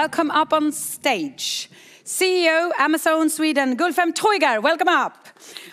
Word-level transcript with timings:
welcome 0.00 0.30
up 0.30 0.54
on 0.54 0.72
stage. 0.72 1.68
CEO, 2.06 2.70
Amazon 2.78 3.28
Sweden, 3.28 3.76
Gulfem 3.76 4.14
Toygar, 4.14 4.62
welcome 4.62 4.88
up. 4.88 5.28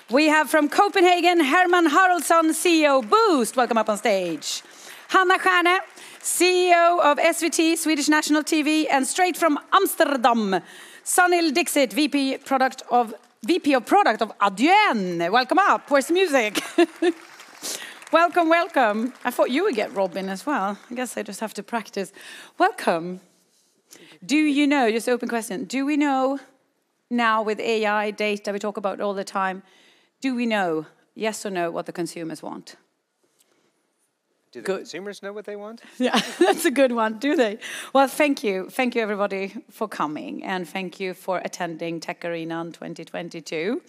We 0.09 0.25
have 0.25 0.49
from 0.49 0.67
Copenhagen, 0.67 1.39
Hermann 1.39 1.87
Haraldsson, 1.87 2.47
CEO, 2.61 3.01
Boozt, 3.09 3.55
welcome 3.55 3.77
up 3.77 3.87
on 3.87 3.97
stage. 3.97 4.63
Hanna 5.07 5.39
Stjärne, 5.39 5.79
CEO 6.19 6.99
of 7.09 7.17
SVT, 7.19 7.77
Swedish 7.77 8.09
National 8.09 8.43
TV, 8.43 8.85
and 8.91 9.07
straight 9.07 9.37
from 9.37 9.57
Amsterdam, 9.71 10.61
Sunil 11.05 11.53
Dixit, 11.53 11.93
VP 11.93 12.39
Product 12.39 12.83
of 12.91 13.13
VP 13.45 13.75
of 13.75 13.85
Product 13.85 14.21
of 14.21 14.37
Adyen. 14.39 15.31
Welcome 15.31 15.59
up. 15.59 15.89
Where's 15.89 16.07
the 16.07 16.13
music? 16.13 16.61
welcome, 18.11 18.49
welcome. 18.49 19.13
I 19.23 19.31
thought 19.31 19.51
you 19.51 19.63
would 19.63 19.75
get 19.75 19.95
Robin 19.95 20.27
as 20.27 20.45
well. 20.45 20.77
I 20.91 20.93
guess 20.95 21.15
I 21.15 21.23
just 21.23 21.39
have 21.39 21.53
to 21.53 21.63
practice. 21.63 22.11
Welcome. 22.57 23.21
Do 24.25 24.37
you 24.37 24.67
know, 24.67 24.91
just 24.91 25.07
open 25.09 25.29
question, 25.29 25.65
do 25.65 25.85
we 25.85 25.97
know 25.97 26.39
now 27.09 27.41
with 27.41 27.59
AI 27.59 28.11
data 28.11 28.51
we 28.51 28.59
talk 28.59 28.77
about 28.77 28.99
all 28.99 29.13
the 29.13 29.23
time, 29.23 29.63
do 30.21 30.35
we 30.35 30.45
know, 30.45 30.85
yes 31.15 31.45
or 31.45 31.49
no, 31.49 31.71
what 31.71 31.85
the 31.85 31.91
consumers 31.91 32.41
want? 32.41 32.75
Do 34.51 34.61
the 34.61 34.65
good. 34.65 34.77
consumers 34.79 35.21
know 35.21 35.33
what 35.33 35.45
they 35.45 35.55
want? 35.55 35.81
Yeah, 35.97 36.19
that's 36.39 36.65
a 36.65 36.71
good 36.71 36.91
one, 36.91 37.19
do 37.19 37.35
they? 37.35 37.59
Well, 37.93 38.07
thank 38.07 38.43
you. 38.43 38.69
Thank 38.69 38.95
you, 38.95 39.01
everybody, 39.01 39.53
for 39.69 39.87
coming, 39.87 40.43
and 40.43 40.67
thank 40.67 40.99
you 40.99 41.13
for 41.13 41.39
attending 41.39 41.99
Tech 41.99 42.23
Arena 42.25 42.61
in 42.61 42.71
2022. 42.71 43.81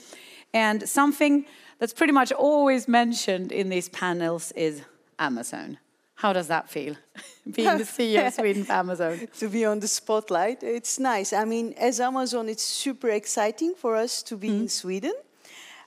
And 0.52 0.88
something 0.88 1.44
that's 1.78 1.92
pretty 1.92 2.12
much 2.12 2.32
always 2.32 2.88
mentioned 2.88 3.52
in 3.52 3.68
these 3.68 3.88
panels 3.88 4.52
is 4.52 4.82
Amazon. 5.18 5.78
How 6.18 6.32
does 6.32 6.48
that 6.48 6.68
feel, 6.68 6.96
being 7.56 7.78
the 7.78 7.84
CEO 7.84 8.26
of 8.26 8.34
Sweden 8.40 8.64
for 8.64 8.72
Amazon? 8.72 9.28
to 9.38 9.48
be 9.48 9.64
on 9.64 9.78
the 9.78 9.86
spotlight, 9.86 10.64
it's 10.64 10.98
nice. 10.98 11.32
I 11.32 11.44
mean, 11.44 11.74
as 11.78 12.00
Amazon, 12.00 12.48
it's 12.48 12.64
super 12.64 13.10
exciting 13.10 13.74
for 13.76 13.94
us 13.94 14.22
to 14.24 14.36
be 14.36 14.48
mm. 14.48 14.60
in 14.62 14.68
Sweden. 14.68 15.14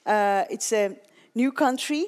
Uh, 0.05 0.45
it's 0.49 0.71
a 0.71 0.95
new 1.35 1.51
country 1.51 2.05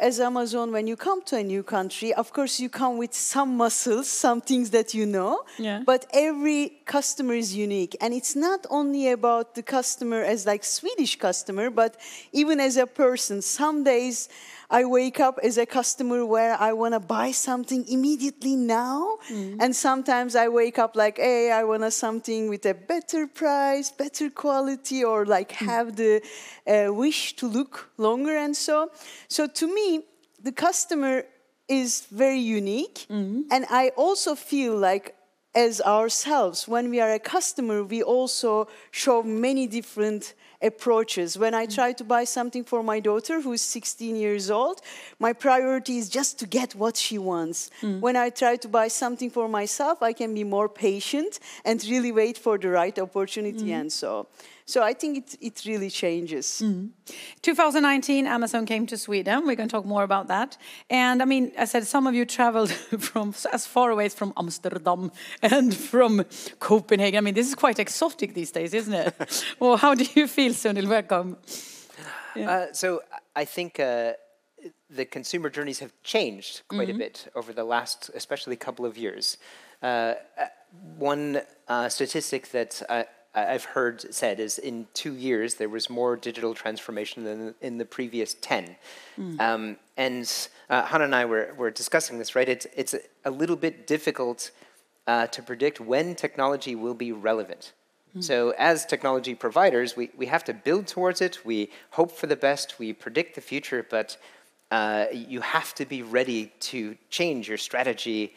as 0.00 0.18
Amazon, 0.18 0.72
when 0.72 0.88
you 0.88 0.96
come 0.96 1.22
to 1.22 1.36
a 1.36 1.42
new 1.42 1.62
country, 1.62 2.12
of 2.12 2.32
course, 2.32 2.58
you 2.58 2.68
come 2.68 2.98
with 2.98 3.14
some 3.14 3.56
muscles, 3.56 4.08
some 4.08 4.40
things 4.40 4.70
that 4.70 4.92
you 4.92 5.06
know, 5.06 5.44
yeah. 5.56 5.82
but 5.86 6.04
every 6.12 6.82
customer 6.84 7.34
is 7.34 7.54
unique. 7.54 7.96
And 8.00 8.12
it's 8.12 8.34
not 8.34 8.66
only 8.70 9.12
about 9.12 9.54
the 9.54 9.62
customer 9.62 10.22
as 10.22 10.46
like 10.46 10.64
Swedish 10.64 11.16
customer, 11.16 11.70
but 11.70 11.96
even 12.32 12.58
as 12.58 12.76
a 12.76 12.86
person. 12.86 13.40
Some 13.40 13.84
days 13.84 14.28
I 14.70 14.84
wake 14.84 15.20
up 15.20 15.38
as 15.42 15.58
a 15.58 15.66
customer 15.66 16.24
where 16.26 16.56
I 16.60 16.72
want 16.72 16.94
to 16.94 17.00
buy 17.00 17.30
something 17.30 17.86
immediately 17.88 18.56
now. 18.56 19.18
Mm. 19.30 19.58
And 19.60 19.76
sometimes 19.76 20.34
I 20.34 20.48
wake 20.48 20.78
up 20.78 20.96
like, 20.96 21.18
hey, 21.18 21.52
I 21.52 21.64
want 21.64 21.92
something 21.92 22.48
with 22.48 22.66
a 22.66 22.74
better 22.74 23.26
price, 23.26 23.90
better 23.92 24.30
quality, 24.30 25.04
or 25.04 25.24
like 25.24 25.52
mm. 25.52 25.66
have 25.66 25.96
the 25.96 26.22
uh, 26.66 26.92
wish 26.92 27.36
to 27.36 27.46
look 27.46 27.90
longer 27.96 28.36
and 28.36 28.56
so. 28.56 28.90
So 29.28 29.46
to 29.46 29.72
me, 29.72 30.04
the 30.42 30.52
customer 30.52 31.24
is 31.68 32.06
very 32.10 32.40
unique. 32.40 33.06
Mm. 33.10 33.44
And 33.50 33.66
I 33.70 33.90
also 33.96 34.34
feel 34.34 34.76
like 34.76 35.14
as 35.54 35.80
ourselves, 35.80 36.68
when 36.68 36.90
we 36.90 37.00
are 37.00 37.12
a 37.12 37.18
customer, 37.18 37.82
we 37.82 38.02
also 38.02 38.68
show 38.90 39.22
many 39.22 39.66
different 39.66 40.34
approaches. 40.62 41.38
When 41.38 41.54
I 41.54 41.66
try 41.66 41.92
to 41.92 42.04
buy 42.04 42.24
something 42.24 42.64
for 42.64 42.82
my 42.82 43.00
daughter, 43.00 43.40
who's 43.40 43.62
16 43.62 44.16
years 44.16 44.50
old, 44.50 44.80
my 45.18 45.32
priority 45.32 45.98
is 45.98 46.08
just 46.08 46.38
to 46.40 46.46
get 46.46 46.74
what 46.74 46.96
she 46.96 47.18
wants. 47.18 47.70
Mm. 47.82 48.00
When 48.00 48.16
I 48.16 48.30
try 48.30 48.56
to 48.56 48.68
buy 48.68 48.88
something 48.88 49.30
for 49.30 49.48
myself, 49.48 50.02
I 50.02 50.12
can 50.12 50.34
be 50.34 50.44
more 50.44 50.68
patient 50.68 51.38
and 51.64 51.84
really 51.84 52.12
wait 52.12 52.38
for 52.38 52.58
the 52.58 52.68
right 52.68 52.98
opportunity 52.98 53.66
mm. 53.66 53.80
and 53.80 53.92
so. 53.92 54.26
So 54.68 54.82
I 54.82 54.94
think 54.94 55.18
it, 55.18 55.36
it 55.40 55.64
really 55.64 55.90
changes. 55.90 56.60
Mm. 56.64 56.90
2019, 57.42 58.26
Amazon 58.26 58.66
came 58.66 58.84
to 58.86 58.96
Sweden. 58.96 59.46
We're 59.46 59.54
going 59.54 59.68
to 59.68 59.72
talk 59.72 59.84
more 59.84 60.02
about 60.02 60.26
that. 60.26 60.58
And 60.90 61.22
I 61.22 61.24
mean, 61.24 61.52
I 61.56 61.66
said 61.66 61.86
some 61.86 62.08
of 62.08 62.14
you 62.14 62.24
traveled 62.24 62.70
from 62.98 63.32
as 63.52 63.64
far 63.64 63.90
away 63.92 64.06
as 64.06 64.14
from 64.14 64.32
Amsterdam 64.36 65.12
and 65.40 65.72
from 65.72 66.24
Copenhagen. 66.58 67.18
I 67.18 67.20
mean, 67.20 67.34
this 67.34 67.46
is 67.46 67.54
quite 67.54 67.78
exotic 67.78 68.34
these 68.34 68.50
days, 68.50 68.74
isn't 68.74 68.92
it? 68.92 69.44
well, 69.60 69.76
how 69.76 69.94
do 69.94 70.04
you 70.14 70.26
feel, 70.26 70.52
Sunil? 70.52 70.88
Welcome. 70.88 71.36
Yeah. 72.34 72.50
Uh, 72.50 72.72
so 72.72 73.02
I 73.34 73.44
think. 73.44 73.80
Uh, 73.80 74.14
the 74.88 75.04
consumer 75.04 75.50
journeys 75.50 75.80
have 75.80 75.92
changed 76.02 76.62
quite 76.68 76.88
mm 76.88 76.96
-hmm. 76.96 77.02
a 77.02 77.04
bit 77.04 77.28
over 77.34 77.54
the 77.54 77.64
last, 77.64 78.10
especially 78.14 78.56
couple 78.56 78.88
of 78.88 78.96
years. 78.96 79.38
Uh, 79.82 79.88
uh 79.88 80.14
one 80.98 81.42
uh, 81.68 81.88
statistic 81.88 82.48
that 82.48 82.82
I've 83.36 83.64
heard 83.64 84.14
said 84.14 84.40
is 84.40 84.58
in 84.58 84.86
two 84.94 85.14
years 85.14 85.54
there 85.56 85.68
was 85.68 85.90
more 85.90 86.16
digital 86.16 86.54
transformation 86.54 87.24
than 87.24 87.54
in 87.60 87.76
the 87.76 87.84
previous 87.84 88.34
10. 88.40 88.76
Mm. 89.18 89.40
Um, 89.40 89.76
and 89.98 90.48
uh, 90.70 90.84
Hanna 90.86 91.04
and 91.04 91.14
I 91.14 91.26
were, 91.26 91.52
were 91.56 91.70
discussing 91.70 92.18
this, 92.18 92.34
right? 92.34 92.48
It's, 92.48 92.66
it's 92.74 92.94
a, 93.24 93.30
little 93.30 93.56
bit 93.56 93.86
difficult 93.86 94.50
uh, 95.06 95.26
to 95.28 95.42
predict 95.42 95.80
when 95.80 96.14
technology 96.14 96.74
will 96.74 96.94
be 96.94 97.12
relevant. 97.12 97.72
Mm. 98.16 98.24
So, 98.24 98.54
as 98.56 98.86
technology 98.86 99.34
providers, 99.34 99.96
we, 99.96 100.10
we 100.16 100.26
have 100.26 100.44
to 100.44 100.54
build 100.54 100.86
towards 100.86 101.20
it, 101.20 101.44
we 101.44 101.70
hope 101.90 102.12
for 102.12 102.26
the 102.26 102.36
best, 102.36 102.78
we 102.78 102.94
predict 102.94 103.34
the 103.34 103.42
future, 103.42 103.86
but 103.88 104.16
uh, 104.70 105.06
you 105.12 105.42
have 105.42 105.74
to 105.74 105.84
be 105.84 106.02
ready 106.02 106.52
to 106.60 106.96
change 107.10 107.48
your 107.48 107.58
strategy 107.58 108.34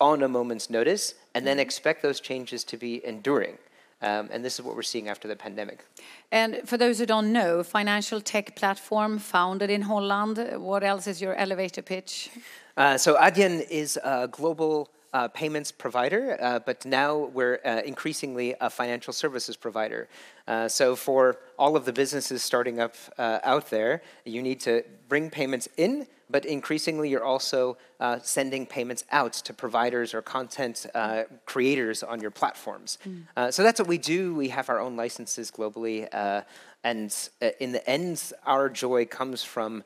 on 0.00 0.22
a 0.22 0.28
moment's 0.28 0.70
notice 0.70 1.14
and 1.34 1.46
then 1.46 1.58
hmm. 1.58 1.60
expect 1.60 2.02
those 2.02 2.18
changes 2.18 2.64
to 2.64 2.76
be 2.76 3.04
enduring. 3.06 3.58
Um, 4.02 4.28
and 4.32 4.44
this 4.44 4.58
is 4.58 4.64
what 4.64 4.74
we're 4.74 4.82
seeing 4.82 5.08
after 5.08 5.28
the 5.28 5.36
pandemic. 5.36 5.84
And 6.32 6.60
for 6.64 6.76
those 6.76 6.98
who 6.98 7.06
don't 7.06 7.32
know, 7.32 7.62
financial 7.62 8.20
tech 8.20 8.56
platform 8.56 9.18
founded 9.18 9.70
in 9.70 9.82
Holland. 9.82 10.38
What 10.56 10.82
else 10.82 11.06
is 11.06 11.22
your 11.22 11.34
elevator 11.36 11.82
pitch? 11.82 12.30
Uh, 12.76 12.98
so 12.98 13.16
Adyen 13.16 13.68
is 13.70 13.98
a 14.02 14.28
global 14.28 14.90
uh, 15.12 15.28
payments 15.28 15.70
provider, 15.70 16.36
uh, 16.40 16.58
but 16.58 16.84
now 16.86 17.16
we're 17.16 17.60
uh, 17.64 17.82
increasingly 17.84 18.54
a 18.60 18.70
financial 18.70 19.12
services 19.12 19.56
provider. 19.56 20.08
Uh, 20.48 20.68
so 20.68 20.96
for 20.96 21.36
all 21.58 21.76
of 21.76 21.84
the 21.84 21.92
businesses 21.92 22.42
starting 22.42 22.80
up 22.80 22.94
uh, 23.18 23.38
out 23.44 23.70
there, 23.70 24.02
you 24.24 24.42
need 24.42 24.60
to 24.60 24.82
bring 25.08 25.30
payments 25.30 25.68
in, 25.76 26.06
but 26.30 26.46
increasingly 26.46 27.10
you're 27.10 27.24
also 27.24 27.76
uh, 28.00 28.18
sending 28.22 28.66
payments 28.66 29.04
out 29.12 29.32
to 29.34 29.52
providers 29.52 30.14
or 30.14 30.22
content 30.22 30.86
uh, 30.94 31.24
creators 31.44 32.02
on 32.02 32.20
your 32.20 32.30
platforms. 32.30 32.98
Mm. 33.06 33.22
Uh, 33.36 33.50
so 33.50 33.62
that's 33.62 33.78
what 33.78 33.88
we 33.88 33.98
do. 33.98 34.34
We 34.34 34.48
have 34.48 34.70
our 34.70 34.80
own 34.80 34.96
licenses 34.96 35.50
globally. 35.50 36.08
Uh, 36.12 36.42
and 36.82 37.14
in 37.60 37.72
the 37.72 37.88
end, 37.88 38.32
our 38.44 38.68
joy 38.68 39.04
comes 39.04 39.44
from 39.44 39.84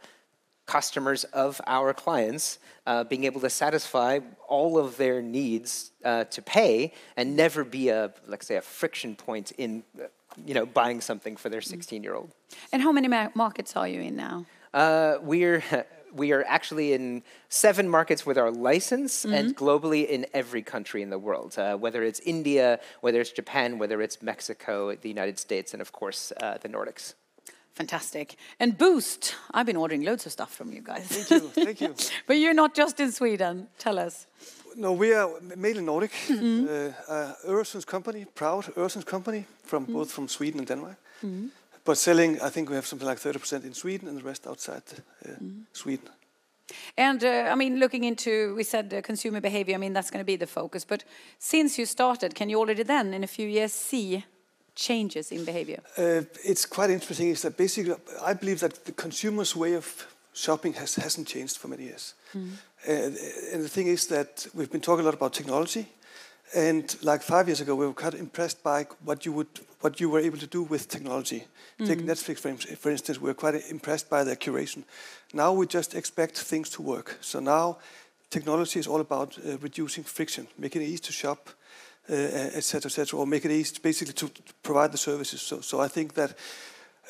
customers 0.66 1.25
of 1.25 1.60
our 1.66 1.94
clients 1.94 2.59
uh, 2.87 3.04
being 3.04 3.25
able 3.25 3.41
to 3.41 3.50
satisfy 3.50 4.19
all 4.49 4.78
of 4.78 4.97
their 4.97 5.22
needs 5.22 5.93
to 6.04 6.43
pay 6.43 6.93
and 7.16 7.37
never 7.37 7.65
be 7.65 7.88
a, 7.88 8.12
let's 8.27 8.47
say, 8.47 8.56
a 8.56 8.60
friction 8.60 9.16
point 9.16 9.53
in 9.53 9.82
you 10.44 10.54
know, 10.54 10.66
buying 10.66 11.00
something 11.00 11.37
for 11.37 11.49
their 11.49 11.60
16 11.60 12.03
year 12.03 12.15
old. 12.15 12.31
And 12.72 12.82
how 12.82 12.93
many 12.93 13.09
markets 13.34 13.77
are 13.77 13.88
you 13.88 14.00
in 14.00 14.16
now? 14.16 14.47
Uh, 14.75 15.16
we're 15.22 15.62
we 16.12 16.32
are 16.32 16.44
actually 16.47 16.94
in 16.94 17.22
seven 17.50 17.88
markets 17.88 18.25
with 18.25 18.38
our 18.38 18.50
license 18.50 19.25
mm-hmm. 19.25 19.34
and 19.34 19.56
globally 19.56 20.06
in 20.06 20.25
every 20.33 20.62
country 20.62 21.03
in 21.03 21.10
the 21.10 21.19
world, 21.19 21.59
uh, 21.59 21.77
whether 21.77 22.03
it's 22.03 22.21
India, 22.21 22.81
whether 23.03 23.21
it's 23.21 23.33
Japan, 23.33 23.78
whether 23.78 24.00
it's 24.00 24.22
Mexico, 24.22 24.94
the 24.94 25.09
United 25.09 25.38
States, 25.38 25.75
and 25.75 25.83
of 25.83 25.93
course 25.93 26.33
uh, 26.41 26.56
the 26.59 26.69
Nordics. 26.69 27.15
Fantastic. 27.76 28.37
And 28.59 28.78
Boozt, 28.78 29.34
I've 29.53 29.66
been 29.66 29.76
ordering 29.76 30.03
loads 30.03 30.24
of 30.24 30.33
stuff 30.33 30.54
from 30.54 30.72
you 30.72 30.80
guys. 30.80 31.04
Thank 31.04 31.30
you, 31.30 31.48
thank 31.65 31.80
you. 31.80 31.95
but 32.27 32.39
you're 32.39 32.54
not 32.54 32.74
just 32.74 33.00
in 33.00 33.12
Sweden. 33.12 33.68
Tell 33.78 33.98
us. 33.98 34.27
No, 34.77 34.92
we 34.92 35.12
are 35.12 35.28
mainly 35.56 35.83
Nordic. 35.83 36.12
Mm-hmm. 36.28 36.66
Uh, 36.68 37.15
uh, 37.15 37.34
Øresund's 37.45 37.84
company, 37.84 38.24
proud 38.34 38.65
Øresund's 38.77 39.04
company, 39.04 39.45
from 39.62 39.83
mm-hmm. 39.83 39.92
both 39.92 40.10
from 40.10 40.28
Sweden 40.28 40.60
and 40.60 40.68
Denmark. 40.68 40.97
Mm-hmm. 41.22 41.48
But 41.84 41.98
selling, 41.98 42.41
I 42.41 42.50
think 42.50 42.68
we 42.68 42.74
have 42.74 42.86
something 42.86 43.09
like 43.09 43.21
30% 43.21 43.65
in 43.65 43.74
Sweden 43.74 44.09
and 44.09 44.18
the 44.18 44.24
rest 44.24 44.47
outside 44.47 44.83
uh, 45.24 45.28
mm. 45.41 45.66
Sweden. 45.72 46.09
And 46.97 47.22
uh, 47.22 47.53
I 47.53 47.54
mean, 47.54 47.78
looking 47.78 48.04
into, 48.04 48.56
we 48.56 48.65
said 48.65 48.92
uh, 48.92 49.03
consumer 49.03 49.41
behavior, 49.41 49.77
I 49.77 49.78
mean, 49.78 49.92
that's 49.92 50.10
going 50.10 50.24
to 50.24 50.33
be 50.33 50.36
the 50.36 50.48
focus. 50.48 50.84
But 50.84 51.04
since 51.39 51.78
you 51.78 51.86
started, 51.86 52.34
can 52.34 52.48
you 52.48 52.59
already 52.59 52.83
then, 52.83 53.15
in 53.15 53.22
a 53.22 53.28
few 53.28 53.47
years, 53.47 53.72
see 53.72 54.24
changes 54.76 55.32
in 55.32 55.44
behavior? 55.44 55.80
Uh, 55.98 56.22
it's 56.44 56.66
quite 56.66 56.90
interesting. 56.90 57.30
Is 57.30 57.42
that 57.42 57.56
basically, 57.56 57.94
I 58.24 58.34
believe 58.34 58.60
that 58.60 58.84
the 58.84 58.92
consumer's 58.92 59.56
way 59.56 59.74
of 59.74 60.06
shopping 60.32 60.74
has, 60.74 60.94
hasn't 60.96 61.26
changed 61.26 61.56
for 61.56 61.68
many 61.68 61.84
years. 61.84 62.14
Mm. 62.34 62.50
and 62.86 63.64
the 63.64 63.68
thing 63.68 63.88
is 63.88 64.06
that 64.06 64.46
we've 64.54 64.70
been 64.70 64.80
talking 64.80 65.00
a 65.00 65.04
lot 65.04 65.14
about 65.14 65.32
technology. 65.32 65.88
And 66.54 66.96
like 67.02 67.22
five 67.22 67.48
years 67.48 67.60
ago, 67.60 67.74
we 67.74 67.86
were 67.86 67.92
quite 67.92 68.14
impressed 68.14 68.62
by 68.62 68.86
what 69.04 69.26
you 69.26 69.32
would 69.32 69.48
what 69.80 70.00
you 70.00 70.10
were 70.10 70.20
able 70.20 70.38
to 70.38 70.46
do 70.46 70.62
with 70.62 70.88
technology. 70.88 71.44
Mm. 71.78 71.86
Take 71.86 71.98
Netflix, 72.00 72.38
for, 72.38 72.76
for 72.76 72.90
instance, 72.90 73.20
we 73.20 73.30
are 73.30 73.34
quite 73.34 73.54
impressed 73.70 74.08
by 74.08 74.24
the 74.24 74.36
curation. 74.36 74.84
Now 75.32 75.52
we 75.52 75.66
just 75.66 75.94
expect 75.94 76.38
things 76.38 76.70
to 76.70 76.82
work. 76.82 77.18
So 77.20 77.40
now 77.40 77.78
technology 78.30 78.78
is 78.78 78.86
all 78.86 79.00
about 79.00 79.38
uh, 79.38 79.58
reducing 79.58 80.04
friction, 80.04 80.46
making 80.58 80.82
it 80.82 80.86
easy 80.86 81.02
to 81.04 81.12
shop, 81.12 81.48
uh, 81.48 81.52
etc., 82.08 82.88
etc., 82.88 83.18
or 83.18 83.26
make 83.26 83.44
it 83.44 83.50
easy, 83.50 83.78
basically 83.82 84.14
to 84.14 84.30
provide 84.62 84.92
the 84.92 84.98
services. 84.98 85.41
So, 85.42 85.60
so 85.60 85.80
I 85.80 85.88
think 85.88 86.12
that 86.14 86.30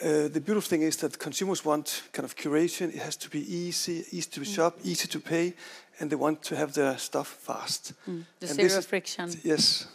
uh, 0.02 0.28
the 0.28 0.40
beautiful 0.40 0.68
thing 0.68 0.82
is 0.82 0.96
that 0.96 1.18
consumers 1.18 1.64
want 1.64 2.02
kind 2.12 2.24
of 2.24 2.34
curation. 2.36 2.88
It 2.94 3.00
has 3.02 3.16
to 3.16 3.30
be 3.30 3.38
easy, 3.38 4.04
easy 4.12 4.30
to 4.30 4.44
shop, 4.44 4.78
easy 4.84 5.08
to 5.08 5.20
pay, 5.20 5.54
and 6.00 6.10
they 6.10 6.16
want 6.16 6.42
to 6.42 6.56
have 6.56 6.72
their 6.72 6.98
stuff 6.98 7.28
fast. 7.28 7.92
Mm. 8.08 8.24
The 8.40 8.46
And 8.48 8.56
zero 8.56 8.68
this 8.68 8.76
is- 8.76 8.86
friction. 8.86 9.30
Yes. 9.42 9.86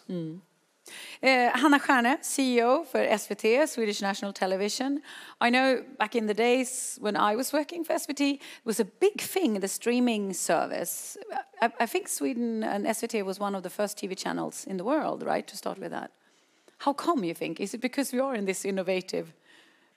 Uh, 1.24 1.50
Hanna 1.58 1.80
Stjärne, 1.80 2.20
CEO 2.22 2.86
for 2.86 3.00
SVT, 3.00 3.68
Swedish 3.68 4.02
National 4.02 4.34
Television. 4.34 5.02
I 5.40 5.50
know 5.50 5.84
back 6.00 6.16
in 6.16 6.28
the 6.28 6.34
days 6.34 6.98
when 7.02 7.16
I 7.16 7.36
was 7.36 7.54
working 7.54 7.84
for 7.84 7.94
SVT, 7.94 8.34
it 8.34 8.42
was 8.66 8.80
a 8.80 8.86
big 8.86 9.22
thing, 9.22 9.60
the 9.60 9.68
streaming 9.68 10.34
service. 10.34 11.18
I, 11.62 11.72
I 11.80 11.86
think 11.86 12.08
Sweden 12.08 12.64
and 12.64 12.86
SVT 12.86 13.24
was 13.26 13.40
one 13.40 13.56
of 13.56 13.64
the 13.64 13.70
first 13.70 13.98
TV 13.98 14.18
channels 14.18 14.66
in 14.66 14.78
the 14.78 14.84
world, 14.84 15.24
right, 15.24 15.48
to 15.48 15.58
start 15.58 15.80
with 15.80 15.92
that. 15.92 16.12
How 16.80 16.94
come, 16.94 17.24
you 17.24 17.36
think? 17.36 17.60
Is 17.60 17.74
it 17.74 17.82
because 17.82 18.12
we 18.12 18.20
are 18.20 18.34
in 18.34 18.46
this 18.46 18.66
innovative 18.66 19.34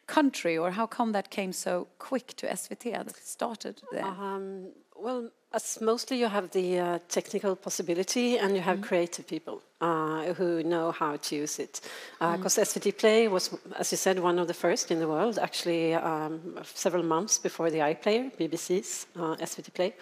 country, 0.06 0.58
or 0.58 0.72
how 0.72 0.86
come 0.86 1.12
that 1.12 1.30
came 1.30 1.52
so 1.52 1.88
quick 1.98 2.34
to 2.36 2.46
SVT 2.46 2.92
that 2.92 3.16
started 3.16 3.80
there? 3.90 4.04
Um, 4.04 4.68
well, 4.94 5.30
as 5.54 5.80
mostly 5.80 6.18
you 6.18 6.28
have 6.28 6.50
the 6.50 6.78
uh, 6.78 6.98
technical 7.08 7.54
possibility 7.54 8.38
and 8.38 8.56
you 8.56 8.60
have 8.60 8.80
creative 8.80 9.26
people 9.26 9.62
uh, 9.80 10.34
who 10.34 10.62
know 10.64 10.90
how 10.90 11.16
to 11.16 11.36
use 11.36 11.58
it. 11.58 11.80
Because 12.18 12.56
SVT 12.56 12.98
Play 12.98 13.28
was, 13.28 13.56
as 13.78 13.92
you 13.92 13.96
said, 13.96 14.18
one 14.18 14.38
of 14.38 14.48
the 14.48 14.54
first 14.54 14.90
in 14.90 14.98
the 14.98 15.06
world, 15.06 15.38
actually 15.38 15.94
um, 15.94 16.58
several 16.64 17.04
months 17.04 17.38
before 17.38 17.70
the 17.70 17.78
iPlayer, 17.78 18.36
BBC's 18.36 19.06
uh, 19.16 19.36
SVT 19.36 19.72
Play. 19.74 19.94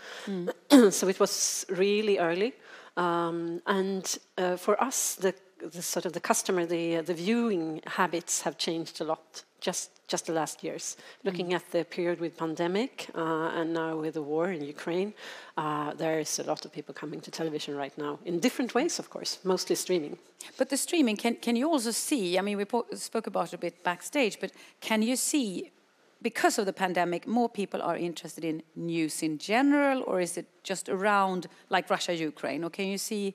so 0.90 1.08
it 1.08 1.20
was 1.20 1.66
really 1.68 2.18
early. 2.18 2.54
Um, 2.96 3.60
and 3.66 4.18
uh, 4.38 4.56
for 4.56 4.82
us, 4.82 5.16
the, 5.16 5.34
the 5.60 5.82
sort 5.82 6.06
of 6.06 6.12
the 6.14 6.20
customer, 6.20 6.64
the, 6.64 7.00
the 7.00 7.14
viewing 7.14 7.82
habits 7.86 8.42
have 8.42 8.56
changed 8.56 9.00
a 9.00 9.04
lot 9.04 9.44
just 9.62 9.91
just 10.08 10.26
the 10.26 10.32
last 10.32 10.62
years. 10.62 10.96
Looking 11.24 11.54
at 11.54 11.70
the 11.70 11.84
period 11.84 12.20
with 12.20 12.36
pandemic 12.36 13.08
uh, 13.14 13.58
and 13.58 13.72
now 13.72 13.96
with 13.96 14.14
the 14.14 14.22
war 14.22 14.50
in 14.50 14.62
Ukraine, 14.62 15.14
uh, 15.56 15.94
there 15.94 16.18
is 16.20 16.38
a 16.38 16.44
lot 16.44 16.64
of 16.64 16.72
people 16.72 16.94
coming 16.94 17.20
to 17.20 17.30
television 17.30 17.76
right 17.76 17.96
now 17.96 18.18
in 18.24 18.38
different 18.40 18.74
ways, 18.74 18.98
of 18.98 19.08
course, 19.10 19.38
mostly 19.44 19.76
streaming. 19.76 20.18
But 20.58 20.68
the 20.68 20.76
streaming, 20.76 21.16
can, 21.16 21.36
can 21.36 21.56
you 21.56 21.68
also 21.70 21.92
see? 21.92 22.38
I 22.38 22.42
mean, 22.42 22.56
we 22.56 22.64
po- 22.64 22.86
spoke 22.94 23.26
about 23.26 23.48
it 23.48 23.54
a 23.54 23.58
bit 23.58 23.82
backstage, 23.84 24.38
but 24.40 24.52
can 24.80 25.02
you 25.02 25.16
see, 25.16 25.70
because 26.20 26.58
of 26.58 26.66
the 26.66 26.72
pandemic, 26.72 27.26
more 27.26 27.48
people 27.48 27.80
are 27.80 27.96
interested 27.96 28.44
in 28.44 28.62
news 28.76 29.22
in 29.22 29.38
general, 29.38 30.02
or 30.06 30.20
is 30.20 30.36
it 30.36 30.46
just 30.62 30.88
around 30.88 31.46
like 31.70 31.88
Russia, 31.90 32.14
Ukraine? 32.14 32.64
Or 32.64 32.70
can 32.70 32.86
you 32.86 32.98
see 32.98 33.34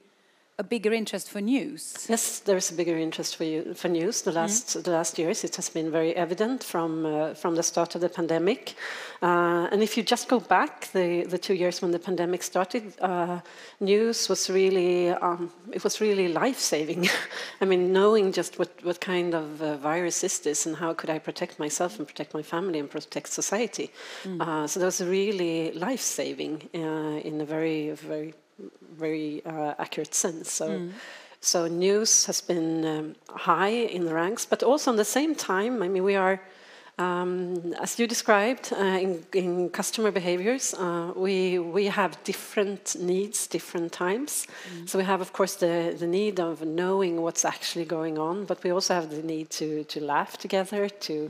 a 0.60 0.64
bigger 0.64 0.92
interest 0.92 1.30
for 1.30 1.40
news? 1.40 2.08
Yes, 2.10 2.40
there 2.40 2.58
is 2.58 2.72
a 2.72 2.74
bigger 2.74 2.98
interest 2.98 3.36
for 3.36 3.44
you, 3.44 3.76
for 3.76 3.90
news. 3.90 4.24
The 4.24 4.32
last 4.32 4.84
the 4.84 4.92
last 4.92 5.20
years, 5.20 5.44
it 5.44 5.56
has 5.56 5.70
been 5.70 5.92
very 5.92 6.16
evident 6.16 6.64
from 6.64 7.06
uh, 7.06 7.34
from 7.36 7.56
the 7.56 7.64
start 7.64 7.94
of 7.96 8.02
the 8.02 8.10
pandemic. 8.10 8.74
Uh, 9.22 9.68
and 9.72 9.84
if 9.84 9.98
you 9.98 10.04
just 10.04 10.28
go 10.28 10.40
back 10.40 10.92
the, 10.94 11.24
the 11.26 11.38
two 11.38 11.54
years 11.54 11.82
when 11.82 11.92
the 11.92 12.00
pandemic 12.00 12.44
started, 12.44 12.94
uh, 13.02 13.40
news 13.80 14.30
was 14.30 14.50
really 14.50 15.10
um, 15.10 15.52
it 15.72 15.84
was 15.84 16.02
really 16.02 16.28
life 16.28 16.60
saving. 16.60 17.08
I 17.62 17.66
mean, 17.66 17.94
knowing 17.94 18.32
just 18.32 18.58
what 18.58 18.72
what 18.84 19.00
kind 19.00 19.36
of 19.36 19.62
uh, 19.62 19.78
virus 19.78 20.24
is 20.24 20.40
this 20.40 20.66
and 20.66 20.76
how 20.76 20.94
could 20.94 21.12
I 21.12 21.20
protect 21.20 21.60
myself 21.60 22.00
and 22.00 22.08
protect 22.08 22.34
my 22.34 22.44
family 22.44 22.80
and 22.80 22.90
protect 22.90 23.28
society. 23.30 23.92
Uh, 24.40 24.66
so 24.66 24.80
that 24.80 24.86
was 24.88 25.02
really 25.02 25.72
life 25.74 26.02
saving 26.02 26.70
uh, 26.74 27.28
in 27.28 27.42
a 27.42 27.46
very 27.46 27.92
very 27.92 28.34
very 29.00 29.42
uh, 29.46 29.74
accurate 29.78 30.16
sense. 30.16 30.52
So, 30.52 30.66
so 31.40 31.68
news 31.68 32.26
has 32.26 32.42
been 32.42 32.86
um, 32.86 33.16
high 33.30 33.70
in 33.70 34.06
the 34.06 34.14
ranks, 34.14 34.46
but 34.46 34.64
also 34.64 34.92
at 34.92 34.98
the 34.98 35.06
same 35.06 35.36
time, 35.36 35.84
I 35.84 35.88
mean, 35.88 36.04
we 36.04 36.16
are, 36.16 36.42
um, 36.98 37.74
as 37.80 38.00
you 38.00 38.08
described, 38.08 38.74
uh, 38.74 38.78
in, 38.78 39.24
in 39.34 39.70
customer 39.70 40.12
behaviors, 40.12 40.74
uh, 40.74 41.12
we 41.16 41.60
we 41.60 41.86
have 41.86 42.18
different 42.24 42.96
needs, 43.00 43.48
different 43.48 43.92
times. 43.92 44.48
So 44.86 44.98
we 44.98 45.06
have, 45.06 45.22
of 45.22 45.32
course, 45.32 45.56
the 45.56 45.96
the 46.00 46.08
need 46.08 46.40
of 46.40 46.62
knowing 46.62 47.22
what's 47.22 47.46
actually 47.46 47.86
going 47.86 48.18
on, 48.18 48.46
but 48.46 48.64
we 48.64 48.72
also 48.72 48.94
have 48.96 49.10
the 49.10 49.22
need 49.22 49.50
to 49.60 49.84
to 49.84 50.00
laugh 50.02 50.38
together, 50.38 50.90
to 50.90 51.30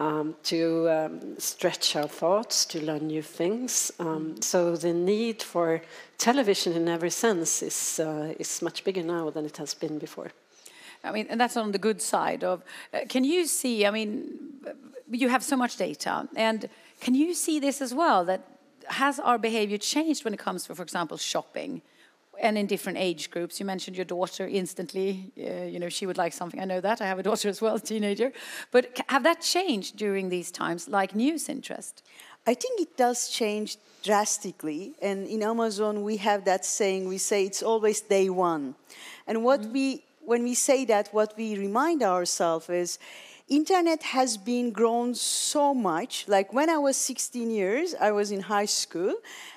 um, 0.00 0.36
to 0.44 0.88
um, 0.88 1.38
stretch 1.38 1.96
our 1.96 2.08
thoughts, 2.08 2.64
to 2.66 2.80
learn 2.84 3.06
new 3.06 3.22
things. 3.22 3.92
Um, 3.98 4.40
so 4.40 4.76
the 4.76 4.92
need 4.92 5.42
for 5.42 5.82
television 6.18 6.72
in 6.74 6.88
every 6.88 7.10
sense 7.10 7.62
is 7.62 8.00
uh, 8.00 8.34
is 8.38 8.62
much 8.62 8.84
bigger 8.84 9.02
now 9.02 9.30
than 9.30 9.44
it 9.44 9.56
has 9.56 9.74
been 9.74 9.98
before. 9.98 10.30
I 11.04 11.12
mean, 11.12 11.26
and 11.30 11.40
that's 11.40 11.56
on 11.56 11.72
the 11.72 11.78
good 11.78 12.00
side 12.00 12.44
of. 12.44 12.62
Uh, 12.92 13.00
can 13.08 13.24
you 13.24 13.46
see? 13.46 13.86
I 13.86 13.90
mean, 13.90 14.38
you 15.10 15.28
have 15.28 15.42
so 15.42 15.56
much 15.56 15.76
data, 15.76 16.28
and 16.36 16.68
can 17.00 17.14
you 17.14 17.34
see 17.34 17.60
this 17.60 17.80
as 17.82 17.94
well? 17.94 18.24
That 18.24 18.40
has 18.86 19.18
our 19.18 19.38
behavior 19.38 19.78
changed 19.78 20.24
when 20.24 20.34
it 20.34 20.40
comes 20.40 20.64
to, 20.64 20.74
for 20.74 20.82
example, 20.82 21.16
shopping, 21.16 21.82
and 22.40 22.56
in 22.58 22.66
different 22.66 22.98
age 22.98 23.30
groups? 23.30 23.58
You 23.60 23.66
mentioned 23.66 23.96
your 23.96 24.04
daughter 24.04 24.46
instantly. 24.46 25.32
Uh, 25.38 25.64
you 25.64 25.78
know, 25.78 25.88
she 25.88 26.06
would 26.06 26.18
like 26.18 26.32
something. 26.32 26.60
I 26.60 26.64
know 26.64 26.80
that. 26.80 27.00
I 27.00 27.06
have 27.06 27.18
a 27.18 27.22
daughter 27.22 27.48
as 27.48 27.60
well, 27.60 27.76
a 27.76 27.80
teenager. 27.80 28.32
But 28.70 29.00
have 29.08 29.22
that 29.24 29.40
changed 29.40 29.96
during 29.96 30.28
these 30.28 30.50
times, 30.50 30.88
like 30.88 31.14
news 31.14 31.48
interest? 31.48 32.02
I 32.46 32.54
think 32.54 32.80
it 32.80 32.96
does 32.96 33.28
change 33.28 33.76
drastically. 34.02 34.94
And 35.02 35.26
in 35.26 35.42
Amazon, 35.42 36.02
we 36.02 36.16
have 36.18 36.44
that 36.44 36.64
saying, 36.64 37.06
we 37.08 37.18
say 37.18 37.44
it's 37.44 37.62
always 37.62 38.00
day 38.00 38.30
one. 38.30 38.74
And 39.26 39.44
what 39.44 39.66
we, 39.66 40.04
when 40.24 40.42
we 40.44 40.54
say 40.54 40.84
that, 40.86 41.08
what 41.12 41.34
we 41.36 41.58
remind 41.58 42.02
ourselves 42.02 42.70
is, 42.70 42.98
internet 43.48 44.02
has 44.02 44.36
been 44.36 44.70
grown 44.70 45.14
so 45.14 45.74
much. 45.74 46.26
Like 46.28 46.52
when 46.52 46.68
i 46.70 46.78
was 46.78 46.96
16 46.96 47.50
years 47.50 47.94
i 48.00 48.10
was 48.10 48.30
in 48.30 48.40
high 48.40 48.66
school 48.66 49.14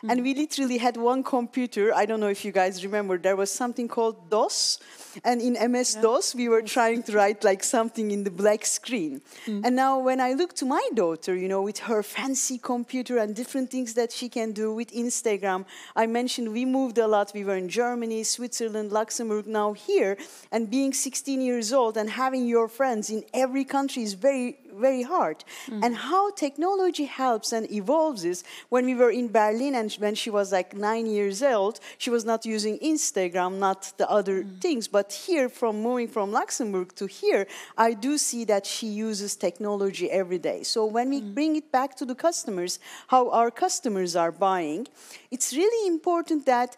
and 0.08 0.24
we 0.24 0.34
literally 0.34 0.78
had 0.78 0.98
one 0.98 1.24
computer. 1.24 1.94
I 1.94 2.06
don't 2.06 2.20
know 2.20 2.30
if 2.30 2.46
you 2.46 2.52
guys 2.52 2.84
remember. 2.84 3.18
There 3.18 3.36
was 3.36 3.52
something 3.52 3.88
called 3.88 4.30
dos 4.30 4.80
and 5.24 5.42
in 5.42 5.54
ms 5.72 5.96
dos 5.96 6.36
we 6.36 6.48
were 6.48 6.62
mm. 6.62 6.68
trying 6.68 7.04
to 7.04 7.12
write 7.14 7.44
like 7.44 7.64
something 7.64 8.12
in 8.12 8.24
the 8.24 8.32
black 8.32 8.66
screen. 8.66 9.22
Mm. 9.46 9.66
And 9.66 9.76
now 9.76 10.00
when 10.00 10.20
i 10.22 10.34
look 10.34 10.54
to 10.56 10.66
my 10.66 10.86
daughter 10.94 11.36
you 11.36 11.48
know 11.48 11.62
with 11.62 11.80
her 11.80 12.02
fancy 12.04 12.58
computer 12.58 13.18
and 13.18 13.36
different 13.36 13.70
things 13.70 13.94
that 13.94 14.12
she 14.12 14.30
can 14.30 14.52
do 14.52 14.74
with 14.74 14.92
instagram 14.92 15.66
i 15.96 16.06
mentioned 16.06 16.52
we 16.52 16.66
moved 16.66 16.98
a 16.98 17.08
lot. 17.08 17.32
We 17.34 17.44
were 17.44 17.58
in 17.58 17.70
germany 17.70 18.24
switzerland 18.24 18.92
luxembourg 18.92 19.48
now 19.48 19.74
here. 19.74 20.18
And 20.52 20.70
being 20.70 20.94
16 20.94 21.42
years 21.42 21.74
old 21.74 21.98
and 21.98 22.10
having 22.10 22.48
your 22.48 22.68
friends 22.68 23.10
in 23.10 23.24
every 23.34 23.64
country 23.64 24.04
is 24.04 24.14
very 24.14 24.58
very 24.82 25.04
hard. 25.04 25.44
Mm. 25.68 25.86
And 25.86 25.96
how 25.96 26.32
technology 26.32 27.06
helps 27.06 27.54
and 27.54 27.72
evolves 27.72 28.26
is 28.26 28.44
when 28.70 28.86
we 28.86 28.96
were 28.96 29.12
in 29.12 29.28
berlin 29.40 29.74
and 29.76 29.90
when 30.04 30.16
she 30.16 30.30
was 30.30 30.52
like 30.52 30.70
nine 30.76 31.06
years 31.06 31.42
old 31.44 31.80
she 31.98 32.10
was 32.10 32.24
not 32.32 32.46
using 32.46 32.76
instagram 32.80 33.54
not 33.68 33.94
the 33.98 34.10
other 34.10 34.38
mm. 34.44 34.60
things. 34.60 34.88
But 34.88 35.08
here 35.26 35.48
from 35.50 35.74
moving 35.88 36.10
from 36.16 36.32
luxembourg 36.32 36.90
to 36.96 37.06
here 37.06 37.44
i 37.78 37.90
do 37.94 38.18
see 38.18 38.44
that 38.46 38.66
she 38.66 38.88
uses 38.88 39.36
technology 39.36 40.08
every 40.22 40.42
day. 40.50 40.60
So 40.64 40.80
when 40.86 41.08
we 41.10 41.22
mm. 41.22 41.34
bring 41.38 41.56
it 41.62 41.72
back 41.72 41.96
to 42.00 42.06
the 42.12 42.18
customers 42.28 42.80
how 43.14 43.30
our 43.30 43.52
customers 43.52 44.16
are 44.16 44.34
buying 44.50 44.88
it's 45.30 45.50
really 45.54 45.88
important 45.88 46.46
that 46.46 46.76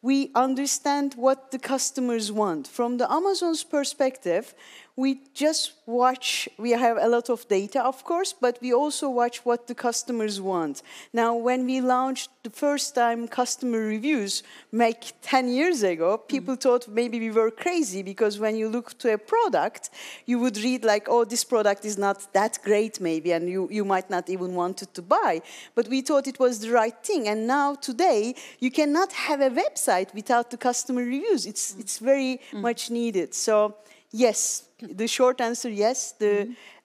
we 0.00 0.30
understand 0.34 1.14
what 1.14 1.50
the 1.50 1.58
customers 1.58 2.30
want. 2.30 2.68
From 2.68 2.98
the 2.98 3.10
Amazon's 3.10 3.64
perspective, 3.64 4.54
we 4.98 5.20
just 5.32 5.74
watch, 5.86 6.48
we 6.58 6.72
have 6.72 6.98
a 6.98 7.06
lot 7.06 7.30
of 7.30 7.46
data, 7.46 7.80
of 7.84 8.02
course, 8.02 8.32
but 8.32 8.58
we 8.60 8.74
also 8.74 9.08
watch 9.08 9.44
what 9.44 9.68
the 9.68 9.74
customers 9.74 10.40
want. 10.40 10.82
Now, 11.12 11.36
when 11.36 11.66
we 11.66 11.80
launched 11.80 12.30
the 12.42 12.50
first 12.50 12.96
time 12.96 13.28
customer 13.28 13.78
reviews, 13.78 14.42
like 14.72 15.04
10 15.22 15.50
years 15.50 15.84
ago, 15.84 16.18
people 16.18 16.56
mm. 16.56 16.60
thought 16.60 16.88
maybe 16.88 17.20
we 17.20 17.30
were 17.30 17.52
crazy 17.52 18.02
because 18.02 18.40
when 18.40 18.56
you 18.56 18.68
look 18.68 18.98
to 18.98 19.12
a 19.12 19.18
product, 19.18 19.90
you 20.26 20.40
would 20.40 20.56
read 20.58 20.82
like, 20.82 21.06
oh, 21.08 21.24
this 21.24 21.44
product 21.44 21.84
is 21.84 21.96
not 21.96 22.32
that 22.32 22.58
great 22.64 23.00
maybe, 23.00 23.30
and 23.30 23.48
you, 23.48 23.68
you 23.70 23.84
might 23.84 24.10
not 24.10 24.28
even 24.28 24.56
want 24.56 24.82
it 24.82 24.92
to 24.94 25.02
buy. 25.02 25.40
But 25.76 25.86
we 25.86 26.00
thought 26.00 26.26
it 26.26 26.40
was 26.40 26.58
the 26.58 26.72
right 26.72 27.04
thing. 27.04 27.28
And 27.28 27.46
now 27.46 27.76
today, 27.76 28.34
you 28.58 28.72
cannot 28.72 29.12
have 29.12 29.40
a 29.42 29.50
website 29.50 30.12
without 30.12 30.50
the 30.50 30.56
customer 30.56 31.02
reviews. 31.02 31.46
It's, 31.46 31.72
mm. 31.72 31.80
it's 31.82 31.98
very 32.00 32.40
mm. 32.50 32.62
much 32.62 32.90
needed. 32.90 33.32
So 33.32 33.76
yes, 34.10 34.64
the 34.80 35.08
short 35.08 35.40
answer, 35.40 35.68
yes. 35.68 36.12
The 36.12 36.26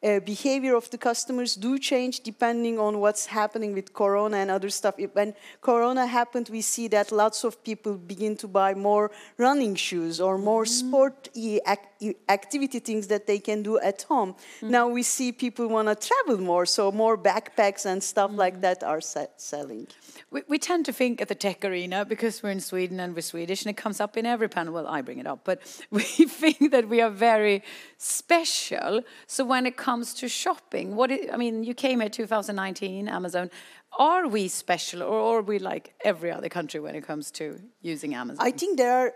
mm-hmm. 0.01 0.17
uh, 0.17 0.19
behavior 0.21 0.75
of 0.75 0.89
the 0.89 0.97
customers 0.97 1.55
do 1.55 1.77
change 1.77 2.21
depending 2.21 2.79
on 2.79 2.99
what's 2.99 3.27
happening 3.27 3.73
with 3.73 3.93
Corona 3.93 4.37
and 4.37 4.49
other 4.49 4.69
stuff. 4.69 4.95
If- 4.97 5.13
When 5.13 5.35
Corona 5.61 6.07
happened, 6.07 6.49
we 6.49 6.61
see 6.61 6.87
that 6.89 7.11
lots 7.11 7.43
of 7.43 7.63
people 7.63 7.93
begin 7.95 8.35
to 8.37 8.47
buy 8.47 8.73
more 8.73 9.11
running 9.37 9.75
shoes 9.75 10.19
or 10.19 10.37
more 10.37 10.63
mm-hmm. 10.63 10.87
sport 10.87 11.29
e- 11.35 11.59
ac- 11.67 11.81
e- 11.99 12.15
activity 12.29 12.79
things 12.79 13.07
that 13.07 13.27
they 13.27 13.39
can 13.39 13.61
do 13.61 13.79
at 13.79 14.01
home. 14.03 14.33
Mm-hmm. 14.33 14.71
Now 14.71 14.87
we 14.87 15.03
see 15.03 15.31
people 15.31 15.67
want 15.67 15.87
to 15.87 15.95
travel 15.95 16.43
more, 16.43 16.65
so 16.65 16.91
more 16.91 17.17
backpacks 17.17 17.85
and 17.85 18.01
stuff 18.03 18.31
like 18.33 18.61
that 18.61 18.83
are 18.83 19.01
se- 19.01 19.27
selling. 19.37 19.87
We, 20.31 20.41
we 20.47 20.57
tend 20.57 20.85
to 20.85 20.93
think 20.93 21.21
at 21.21 21.27
the 21.27 21.35
tech 21.35 21.63
arena 21.63 22.05
because 22.05 22.41
we're 22.41 22.49
in 22.49 22.59
Sweden 22.59 22.99
and 22.99 23.15
we're 23.15 23.21
Swedish 23.21 23.61
and 23.63 23.69
it 23.69 23.77
comes 23.77 23.99
up 24.01 24.17
in 24.17 24.25
every 24.25 24.49
panel. 24.49 24.73
Well, 24.73 24.87
I 24.87 25.01
bring 25.01 25.19
it 25.19 25.27
up, 25.27 25.41
but 25.43 25.61
we 25.91 26.01
think 26.01 26.71
that 26.71 26.89
we 26.89 26.99
are 26.99 27.11
very 27.11 27.61
special. 27.97 29.01
So 29.27 29.45
when 29.45 29.65
it 29.65 29.77
comes 29.77 30.13
to 30.15 30.27
shopping, 30.27 30.95
what 30.95 31.11
I, 31.11 31.29
I 31.33 31.37
mean, 31.37 31.63
you 31.63 31.73
came 31.73 31.99
here 32.01 32.09
2019, 32.09 33.07
Amazon. 33.07 33.49
Are 33.99 34.27
we 34.27 34.47
special 34.47 35.03
or 35.03 35.37
are 35.37 35.41
we 35.41 35.59
like 35.59 35.93
every 36.03 36.31
other 36.31 36.49
country 36.49 36.79
when 36.79 36.95
it 36.95 37.05
comes 37.05 37.31
to 37.31 37.59
using 37.81 38.15
Amazon? 38.15 38.45
I 38.45 38.51
think 38.51 38.77
there 38.77 38.93
are 38.93 39.13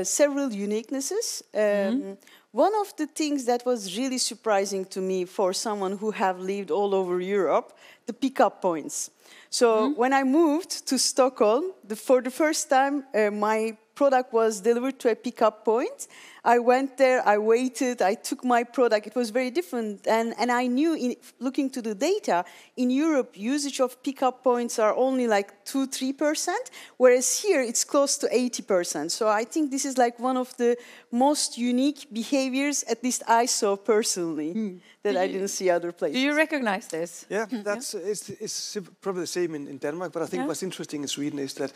uh, 0.00 0.04
several 0.04 0.48
uniquenesses. 0.48 1.42
Um, 1.54 2.16
One 2.52 2.74
of 2.80 2.96
the 2.96 3.06
things 3.06 3.44
that 3.44 3.66
was 3.66 3.96
really 3.98 4.16
surprising 4.18 4.86
to 4.86 5.00
me 5.00 5.26
for 5.26 5.52
someone 5.52 5.98
who 5.98 6.10
have 6.12 6.40
lived 6.40 6.70
all 6.70 6.94
over 6.94 7.20
Europe, 7.20 7.76
the 8.06 8.14
pickup 8.14 8.62
points. 8.62 9.10
So 9.50 9.90
when 9.90 10.14
I 10.14 10.24
moved 10.24 10.86
to 10.88 10.98
Stockholm, 10.98 11.72
the, 11.84 11.94
for 11.94 12.22
the 12.22 12.30
first 12.30 12.70
time, 12.70 13.04
uh, 13.14 13.30
my 13.30 13.76
product 13.98 14.32
was 14.32 14.60
delivered 14.60 14.96
to 15.02 15.10
a 15.10 15.16
pickup 15.26 15.64
point. 15.64 16.00
I 16.44 16.58
went 16.72 16.90
there, 16.96 17.18
I 17.34 17.36
waited, 17.54 17.96
I 18.12 18.14
took 18.28 18.40
my 18.44 18.62
product. 18.76 19.02
It 19.10 19.16
was 19.22 19.28
very 19.30 19.50
different. 19.58 20.06
And, 20.06 20.28
and 20.40 20.48
I 20.62 20.64
knew, 20.76 20.92
in, 21.04 21.16
looking 21.46 21.68
to 21.76 21.80
the 21.82 21.94
data, 22.10 22.44
in 22.76 22.88
Europe, 22.90 23.30
usage 23.34 23.80
of 23.80 23.90
pickup 24.06 24.36
points 24.44 24.78
are 24.78 24.94
only 25.06 25.26
like 25.26 25.48
2 25.64 25.88
3%, 25.88 26.48
whereas 26.96 27.26
here 27.44 27.60
it's 27.70 27.84
close 27.84 28.12
to 28.18 28.26
80%. 28.28 29.10
So 29.10 29.24
I 29.40 29.44
think 29.52 29.70
this 29.70 29.84
is 29.84 29.98
like 29.98 30.16
one 30.30 30.38
of 30.44 30.56
the 30.56 30.76
most 31.10 31.58
unique 31.58 32.06
behaviors, 32.12 32.84
at 32.84 33.02
least 33.02 33.22
I 33.42 33.46
saw 33.46 33.76
personally, 33.76 34.52
hmm. 34.52 34.76
that 35.02 35.16
I 35.16 35.26
didn't 35.26 35.52
see 35.58 35.70
other 35.70 35.92
places. 35.92 36.14
Do 36.14 36.20
you 36.28 36.36
recognize 36.36 36.86
this? 36.88 37.26
Yeah, 37.28 37.46
mm-hmm. 37.46 37.62
that's 37.62 37.94
it's, 37.94 38.30
it's 38.30 38.76
probably 39.00 39.22
the 39.22 39.34
same 39.40 39.56
in, 39.56 39.66
in 39.66 39.78
Denmark. 39.78 40.12
But 40.12 40.22
I 40.22 40.26
think 40.26 40.40
Yeah. 40.40 40.48
what's 40.48 40.62
interesting 40.62 41.02
in 41.02 41.08
Sweden 41.08 41.38
is 41.38 41.52
that 41.54 41.72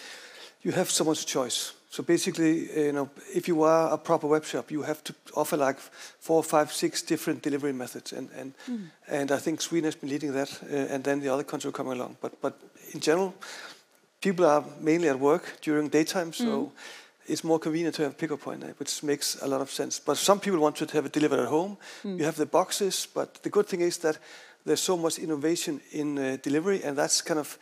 you 0.65 0.73
have 0.75 0.89
so 0.89 1.05
much 1.05 1.27
choice. 1.27 1.82
So 1.93 2.03
basically, 2.03 2.71
you 2.87 2.93
know, 2.93 3.11
if 3.35 3.47
you 3.47 3.65
are 3.65 3.93
a 3.93 3.99
proper 3.99 4.27
web 4.27 4.45
shop, 4.45 4.71
you 4.71 4.81
have 4.83 5.05
to 5.05 5.15
offer 5.35 5.59
like 5.59 5.79
four, 6.21 6.43
five, 6.43 6.73
six 6.73 7.03
different 7.03 7.43
delivery 7.43 7.75
methods, 7.75 8.13
and 8.15 8.31
and 8.35 8.55
and 9.09 9.31
I 9.31 9.39
think 9.39 9.61
Sweden 9.61 9.85
has 9.85 9.97
been 9.97 10.09
leading 10.09 10.33
that, 10.33 10.59
uh, 10.63 10.95
and 10.95 11.05
then 11.05 11.21
the 11.21 11.29
other 11.29 11.45
countries 11.45 11.69
are 11.69 11.77
coming 11.77 12.01
along. 12.01 12.17
But 12.23 12.41
but 12.41 12.55
in 12.95 13.01
general, 13.01 13.35
people 14.21 14.47
are 14.47 14.65
mainly 14.81 15.11
at 15.11 15.19
work 15.19 15.61
during 15.63 15.91
daytime, 15.91 16.33
so. 16.33 16.73
It's 17.29 17.45
more 17.45 17.61
convenient 17.61 17.95
to 17.95 18.03
have 18.03 18.13
a 18.13 18.17
pickup 18.17 18.41
point, 18.41 18.65
uh, 18.65 18.73
which 18.79 19.03
makes 19.03 19.43
a 19.43 19.47
lot 19.47 19.61
of 19.61 19.71
sense. 19.71 20.03
But 20.05 20.19
some 20.19 20.41
people 20.41 20.59
want 20.59 20.77
to 20.77 20.87
have 20.87 21.07
it 21.07 21.13
delivered 21.13 21.39
at 21.39 21.49
home. 21.49 21.77
You 22.19 22.25
have 22.25 22.37
the 22.37 22.47
boxes, 22.47 23.09
but 23.15 23.43
the 23.43 23.49
good 23.49 23.69
thing 23.69 23.81
is 23.81 23.99
that 23.99 24.19
there's 24.65 24.83
so 24.83 24.97
much 24.97 25.19
innovation 25.19 25.81
in 25.91 26.19
uh, 26.19 26.39
delivery, 26.43 26.83
and 26.85 26.97
that's 26.97 27.23
kind 27.23 27.39
of 27.39 27.59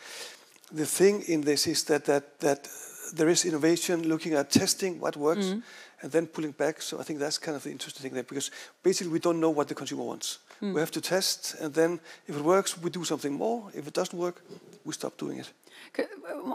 the 0.73 0.87
thing 0.87 1.23
in 1.29 1.43
this 1.43 1.67
is 1.67 1.85
that 1.85 2.05
that 2.05 2.39
that 2.39 2.69
there 3.14 3.29
is 3.29 3.45
innovation, 3.45 4.09
looking 4.09 4.35
at 4.35 4.50
testing 4.50 5.00
what 5.00 5.17
works, 5.17 5.55
and 6.02 6.12
then 6.12 6.26
pulling 6.26 6.52
back. 6.52 6.83
So 6.83 6.99
I 7.00 7.02
think 7.02 7.19
that's 7.19 7.38
kind 7.38 7.57
of 7.57 7.62
the 7.62 7.71
interesting 7.71 8.02
thing 8.02 8.14
there, 8.14 8.23
because 8.23 8.50
basically 8.83 9.12
we 9.12 9.19
don't 9.19 9.38
know 9.38 9.50
what 9.50 9.69
the 9.69 9.75
consumer 9.75 10.05
wants. 10.05 10.38
We 10.61 10.81
have 10.81 10.90
to 10.90 11.00
test, 11.00 11.57
and 11.61 11.73
then 11.73 12.00
if 12.26 12.37
it 12.37 12.43
works, 12.43 12.76
we 12.76 12.90
do 12.90 13.05
something 13.05 13.33
more. 13.33 13.71
If 13.75 13.87
it 13.87 13.95
doesn't 13.95 14.19
work, 14.19 14.43
we 14.85 14.93
stop 14.93 15.17
doing 15.17 15.38
it. 15.38 15.52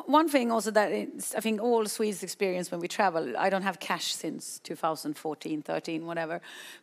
One 0.05 0.29
thing 0.29 0.51
also 0.51 0.71
that 0.71 0.91
I 0.91 1.41
think 1.41 1.62
all 1.62 1.85
Swedes 1.88 2.24
experience 2.24 2.71
when 2.71 2.79
we 2.79 2.88
travel, 2.88 3.35
I 3.38 3.50
don't 3.50 3.63
have 3.63 3.79
cash 3.79 4.13
since 4.13 4.59
2014, 4.63 5.62
13, 5.63 6.05
whatever. 6.05 6.39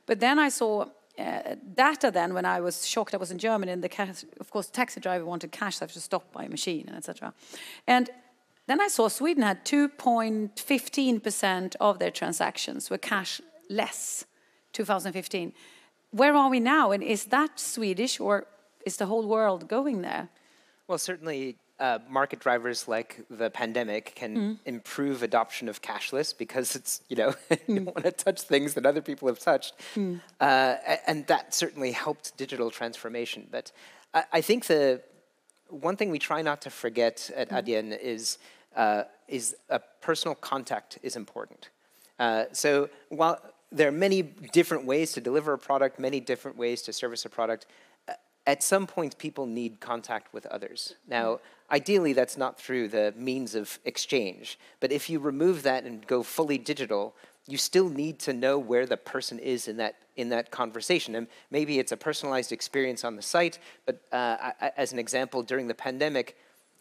But 0.07 0.19
then 0.19 0.39
I 0.39 0.49
saw 0.49 0.87
uh, 1.19 1.55
data 1.75 2.11
then 2.11 2.35
when 2.35 2.45
I 2.45 2.61
was 2.61 2.87
shocked. 2.87 3.15
I 3.15 3.19
was 3.19 3.31
in 3.31 3.39
Germany 3.39 3.73
and 3.73 3.83
the 3.85 3.89
cash, 3.89 4.25
of 4.41 4.51
course, 4.51 4.69
taxi 4.69 5.01
driver 5.01 5.25
wanted 5.25 5.53
cash, 5.53 5.77
so 5.77 5.85
I 5.85 5.87
have 5.87 5.93
to 5.93 6.01
stop 6.01 6.33
by 6.33 6.45
a 6.45 6.49
machine 6.49 6.85
and 6.89 6.97
etc. 6.97 7.33
And 7.87 8.11
then 8.67 8.81
I 8.81 8.89
saw 8.89 9.09
Sweden 9.09 9.43
had 9.43 9.65
2.15% 9.65 11.77
of 11.81 11.99
their 11.99 12.11
transactions 12.11 12.91
were 12.91 12.99
cashless 12.99 14.27
2015. 14.73 15.55
Where 16.11 16.37
are 16.37 16.51
we 16.51 16.61
now? 16.61 16.93
And 16.93 17.03
is 17.03 17.25
that 17.27 17.59
Swedish 17.59 18.21
or 18.21 18.47
is 18.87 18.99
the 18.99 19.07
whole 19.07 19.27
world 19.27 19.69
going 19.69 20.03
there? 20.03 20.29
Well, 20.87 20.99
certainly, 20.99 21.57
uh, 21.81 21.99
market 22.09 22.39
drivers 22.39 22.87
like 22.87 23.25
the 23.29 23.51
pandemic 23.51 24.15
can 24.15 24.61
improve 24.67 25.23
adoption 25.23 25.69
of 25.69 25.83
cashless 25.83 26.37
because 26.37 26.77
it's 26.77 27.01
you 27.09 27.17
know 27.17 27.35
you 27.67 27.77
don't 27.77 27.87
want 27.87 28.05
to 28.05 28.13
touch 28.13 28.43
things 28.43 28.75
that 28.75 28.87
other 28.87 29.01
people 29.01 29.27
have 29.27 29.41
touched, 29.41 29.75
uh, 30.41 30.77
and 31.07 31.27
that 31.27 31.55
certainly 31.55 31.91
helped 31.91 32.37
digital 32.37 32.71
transformation. 32.71 33.49
But 33.51 33.73
I, 34.15 34.25
I 34.35 34.41
think 34.43 34.67
the 34.67 35.01
one 35.73 35.97
thing 35.97 36.11
we 36.11 36.19
try 36.19 36.43
not 36.43 36.61
to 36.63 36.71
forget 36.71 37.31
at 37.35 37.49
Adyen 37.51 37.99
is 37.99 38.39
uh, 38.77 39.05
is 39.29 39.57
a 39.69 39.81
personal 40.01 40.35
contact 40.35 40.99
is 41.03 41.17
important. 41.17 41.71
Uh, 42.19 42.45
so 42.53 42.89
while 43.09 43.41
there 43.71 43.89
are 43.89 43.93
many 43.93 44.23
different 44.23 44.85
ways 44.85 45.13
to 45.13 45.21
deliver 45.21 45.55
a 45.55 45.59
product, 45.59 45.99
many 45.99 46.21
different 46.21 46.57
ways 46.57 46.83
to 46.83 46.93
service 46.93 47.25
a 47.25 47.29
product, 47.29 47.67
uh, 48.09 48.13
at 48.47 48.63
some 48.63 48.87
point 48.87 49.17
people 49.19 49.47
need 49.47 49.81
contact 49.81 50.33
with 50.35 50.47
others. 50.47 50.95
Now, 51.09 51.41
ideally, 51.71 52.13
that's 52.13 52.37
not 52.37 52.61
through 52.61 52.89
the 52.89 53.15
means 53.17 53.55
of 53.55 53.79
exchange, 53.85 54.59
but 54.81 54.93
if 54.93 55.09
you 55.09 55.19
remove 55.19 55.63
that 55.63 55.85
and 55.85 56.07
go 56.07 56.23
fully 56.23 56.59
digital, 56.59 57.15
you 57.47 57.59
still 57.59 57.89
need 57.89 58.19
to 58.21 58.33
know 58.33 58.59
where 58.59 58.87
the 58.87 58.97
person 58.97 59.39
is 59.39 59.69
in 59.69 59.77
that 59.79 59.97
in 60.17 60.29
that 60.29 60.51
conversation. 60.51 61.15
And 61.15 61.27
maybe 61.51 61.79
it's 61.79 61.91
a 61.93 61.97
personalized 61.97 62.53
experience 62.53 63.03
on 63.03 63.17
the 63.17 63.23
site, 63.23 63.59
but 63.87 64.03
uh, 64.13 64.53
I- 64.61 64.73
as 64.77 64.93
an 64.93 64.99
example, 64.99 65.43
during 65.43 65.69
the 65.69 65.75
pandemic, 65.75 66.37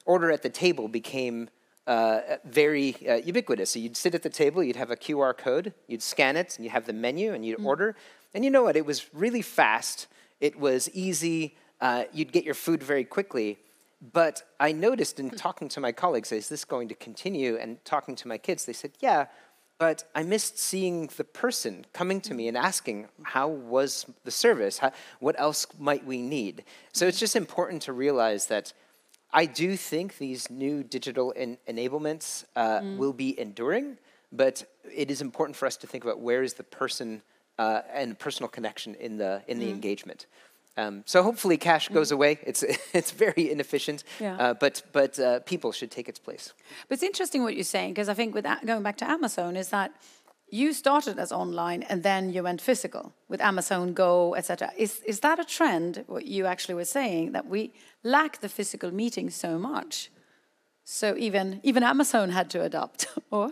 order 0.06 0.32
at 0.32 0.42
the 0.42 0.50
table 0.50 0.90
became 0.90 1.50
uh, 1.88 2.20
very 2.44 2.96
uh, 3.08 3.16
ubiquitous. 3.16 3.72
So 3.72 3.80
you'd 3.80 3.96
sit 3.98 4.14
at 4.16 4.22
the 4.22 4.30
table, 4.30 4.62
you'd 4.64 4.76
have 4.76 4.92
a 4.92 4.98
QR 4.98 5.36
code, 5.38 5.74
you'd 5.88 6.04
scan 6.04 6.36
it, 6.36 6.58
and 6.58 6.66
you 6.66 6.72
have 6.72 6.86
the 6.86 6.94
menu, 6.94 7.34
and 7.34 7.46
you'd 7.46 7.64
order. 7.66 7.96
And 8.34 8.44
you 8.44 8.52
know 8.52 8.64
what? 8.64 8.76
It 8.76 8.86
was 8.86 9.14
really 9.14 9.42
fast. 9.42 10.08
It 10.42 10.60
was 10.60 10.90
easy. 10.94 11.56
Uh, 11.80 12.04
you'd 12.14 12.32
get 12.34 12.44
your 12.44 12.54
food 12.54 12.84
very 12.84 13.04
quickly. 13.06 13.58
But 14.14 14.44
I 14.60 14.72
noticed 14.74 15.20
in 15.20 15.30
talking 15.30 15.70
to 15.70 15.80
my 15.80 15.92
colleagues, 15.92 16.32
is 16.32 16.50
this 16.50 16.66
going 16.66 16.88
to 16.90 16.96
continue? 16.96 17.56
And 17.58 17.84
talking 17.86 18.16
to 18.18 18.28
my 18.28 18.38
kids, 18.38 18.66
they 18.66 18.74
said, 18.74 18.92
yeah, 19.00 19.28
but 19.82 20.04
I 20.14 20.22
missed 20.22 20.60
seeing 20.60 21.10
the 21.18 21.24
person 21.24 21.88
coming 21.92 22.22
to 22.22 22.36
me 22.36 22.48
and 22.48 22.56
asking, 22.56 23.08
how 23.24 23.48
was 23.48 24.06
the 24.24 24.30
service? 24.30 24.78
How, 24.78 24.92
what 25.20 25.36
else 25.40 25.66
might 25.80 26.06
we 26.06 26.22
need? 26.22 26.66
So 26.94 27.08
it's 27.08 27.18
just 27.18 27.36
important 27.36 27.82
to 27.84 27.92
realize 27.92 28.46
that 28.46 28.74
I 29.34 29.48
do 29.48 29.76
think 29.76 30.20
these 30.20 30.52
new 30.52 30.84
digital 30.84 31.34
en- 31.36 31.58
enablements 31.68 32.46
uh, 32.56 32.82
will 32.96 33.12
be 33.12 33.40
enduring, 33.40 33.98
but 34.32 34.64
it 34.96 35.10
is 35.10 35.20
important 35.20 35.56
for 35.56 35.66
us 35.66 35.78
to 35.78 35.88
think 35.88 36.04
about 36.04 36.20
where 36.20 36.44
is 36.44 36.54
the 36.54 36.64
person 36.64 37.24
uh, 37.58 37.82
and 37.92 38.20
personal 38.20 38.50
connection 38.50 38.94
in 38.96 39.18
the 39.18 39.42
in 39.48 39.58
the 39.58 39.72
engagement. 39.72 40.28
Um, 40.78 41.04
so 41.06 41.22
hopefully, 41.24 41.58
cash 41.58 41.90
goes 41.90 42.12
away. 42.12 42.38
It's 42.44 42.64
it's 42.94 43.12
very 43.12 43.52
inefficient, 43.52 44.04
Yeah. 44.20 44.38
uh, 44.38 44.54
but 44.54 44.84
but 44.94 45.20
uh, 45.20 45.40
people 45.46 45.72
should 45.72 45.92
take 45.92 46.10
its 46.10 46.20
place. 46.20 46.54
But 46.88 46.94
it's 46.96 47.04
interesting 47.04 47.44
what 47.44 47.54
you're 47.56 47.64
saying 47.78 47.94
because 47.94 48.10
I 48.12 48.14
think 48.16 48.34
with 48.36 48.44
that, 48.46 48.66
going 48.66 48.84
back 48.84 48.98
to 48.98 49.06
Amazon 49.10 49.56
is 49.58 49.70
that 49.70 49.92
you 50.54 50.74
started 50.74 51.18
as 51.20 51.32
online 51.32 51.84
and 51.90 52.04
then 52.04 52.30
you 52.34 52.44
went 52.44 52.62
physical 52.62 53.14
with 53.30 53.42
Amazon 53.42 53.94
Go, 53.94 54.36
etc. 54.36 54.72
Is 54.78 55.02
is 55.06 55.20
that 55.20 55.40
a 55.40 55.46
trend? 55.46 56.04
What 56.08 56.26
you 56.26 56.46
actually 56.46 56.76
were 56.76 56.86
saying 56.88 57.34
that 57.34 57.46
we 57.46 57.72
lack 58.04 58.40
the 58.40 58.50
physical 58.50 58.92
meeting 58.94 59.30
so 59.32 59.58
much, 59.58 60.10
so 60.84 61.16
even 61.18 61.60
even 61.64 61.84
Amazon 61.84 62.30
had 62.30 62.50
to 62.50 62.62
adopt, 62.62 63.08
or 63.32 63.50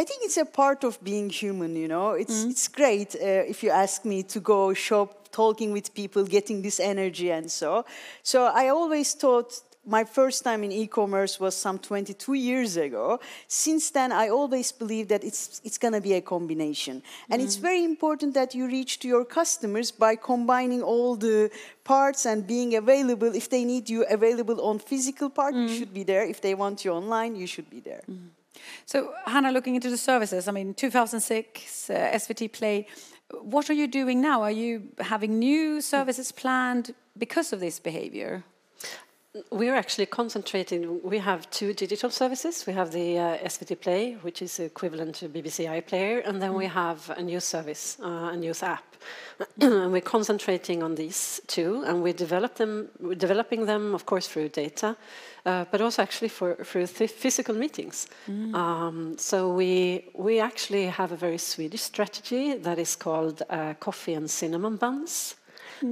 I 0.00 0.04
think 0.04 0.22
it's 0.24 0.38
a 0.38 0.44
part 0.46 0.84
of 0.84 0.98
being 1.02 1.30
human, 1.30 1.76
you 1.76 1.88
know. 1.88 2.10
It's, 2.12 2.44
it's 2.44 2.68
great 2.68 3.14
uh, 3.14 3.44
if 3.50 3.62
you 3.62 3.70
ask 3.70 4.04
me 4.04 4.22
to 4.22 4.40
go 4.40 4.74
shop, 4.74 5.21
talking 5.32 5.72
with 5.72 5.94
people, 5.94 6.24
getting 6.24 6.62
this 6.62 6.78
energy 6.78 7.30
and 7.30 7.50
so. 7.50 7.84
So 8.22 8.44
I 8.44 8.68
always 8.68 9.14
thought 9.14 9.60
my 9.84 10.04
first 10.04 10.44
time 10.44 10.62
in 10.62 10.70
e-commerce 10.70 11.40
was 11.40 11.56
some 11.56 11.78
22 11.78 12.34
years 12.34 12.76
ago. 12.76 13.18
Since 13.48 13.90
then, 13.90 14.12
I 14.12 14.28
always 14.28 14.70
believe 14.70 15.08
that 15.08 15.24
it's, 15.24 15.60
it's 15.64 15.76
going 15.76 15.94
to 15.94 16.00
be 16.00 16.12
a 16.12 16.20
combination. 16.20 17.02
And 17.28 17.42
it's 17.42 17.56
mm. 17.56 17.62
very 17.62 17.84
important 17.84 18.34
that 18.34 18.54
you 18.54 18.66
reach 18.66 19.00
to 19.00 19.08
your 19.08 19.24
customers 19.24 19.90
by 19.90 20.14
combining 20.14 20.82
all 20.82 21.16
the 21.16 21.50
parts 21.82 22.26
and 22.26 22.46
being 22.46 22.76
available. 22.76 23.34
If 23.34 23.50
they 23.50 23.64
need 23.64 23.90
you 23.90 24.04
available 24.08 24.60
on 24.60 24.78
physical 24.78 25.28
part, 25.30 25.54
you 25.54 25.66
mm. 25.66 25.78
should 25.78 25.92
be 25.92 26.04
there. 26.04 26.24
If 26.24 26.40
they 26.40 26.54
want 26.54 26.84
you 26.84 26.92
online, 26.92 27.34
you 27.34 27.48
should 27.48 27.68
be 27.68 27.80
there. 27.80 28.02
Mm. 28.08 28.28
So, 28.86 29.12
Hanna, 29.26 29.50
looking 29.50 29.74
into 29.74 29.90
the 29.90 29.96
services, 29.96 30.46
I 30.46 30.52
mean, 30.52 30.74
2006, 30.74 31.90
uh, 31.90 31.94
SVT 31.94 32.52
Play, 32.52 32.86
what 33.40 33.70
are 33.70 33.74
you 33.74 33.86
doing 33.86 34.20
now? 34.20 34.42
Are 34.42 34.50
you 34.50 34.88
having 34.98 35.38
new 35.38 35.80
services 35.80 36.32
planned 36.32 36.94
because 37.16 37.52
of 37.52 37.60
this 37.60 37.80
behavior? 37.80 38.44
We're 39.50 39.74
actually 39.74 40.04
concentrating. 40.06 41.00
We 41.02 41.16
have 41.16 41.50
two 41.50 41.72
digital 41.72 42.10
services. 42.10 42.66
We 42.66 42.74
have 42.74 42.92
the 42.92 43.18
uh, 43.18 43.38
SVT 43.38 43.80
Play, 43.80 44.12
which 44.20 44.42
is 44.42 44.60
equivalent 44.60 45.14
to 45.16 45.28
BBC 45.30 45.66
iPlayer, 45.66 46.20
and 46.28 46.42
then 46.42 46.52
we 46.52 46.66
mm. 46.66 46.72
have 46.72 47.08
a 47.08 47.22
news 47.22 47.44
service, 47.44 47.96
uh, 48.02 48.28
a 48.32 48.36
news 48.36 48.62
app. 48.62 48.84
and 49.60 49.90
we're 49.90 50.02
concentrating 50.02 50.82
on 50.82 50.96
these 50.96 51.40
two, 51.46 51.82
and 51.86 52.02
we 52.02 52.12
develop 52.12 52.56
them. 52.56 52.88
We're 53.00 53.14
developing 53.14 53.64
them, 53.64 53.94
of 53.94 54.04
course, 54.04 54.28
through 54.28 54.50
data, 54.50 54.98
uh, 55.46 55.64
but 55.70 55.80
also 55.80 56.02
actually 56.02 56.28
for 56.28 56.54
through 56.56 56.86
physical 56.88 57.54
meetings. 57.54 58.08
Mm. 58.28 58.54
Um, 58.54 59.16
so 59.16 59.50
we 59.50 60.10
we 60.14 60.40
actually 60.40 60.88
have 60.88 61.10
a 61.10 61.16
very 61.16 61.38
Swedish 61.38 61.80
strategy 61.80 62.58
that 62.58 62.78
is 62.78 62.96
called 62.96 63.40
uh, 63.48 63.72
coffee 63.80 64.12
and 64.12 64.30
cinnamon 64.30 64.76
buns 64.76 65.36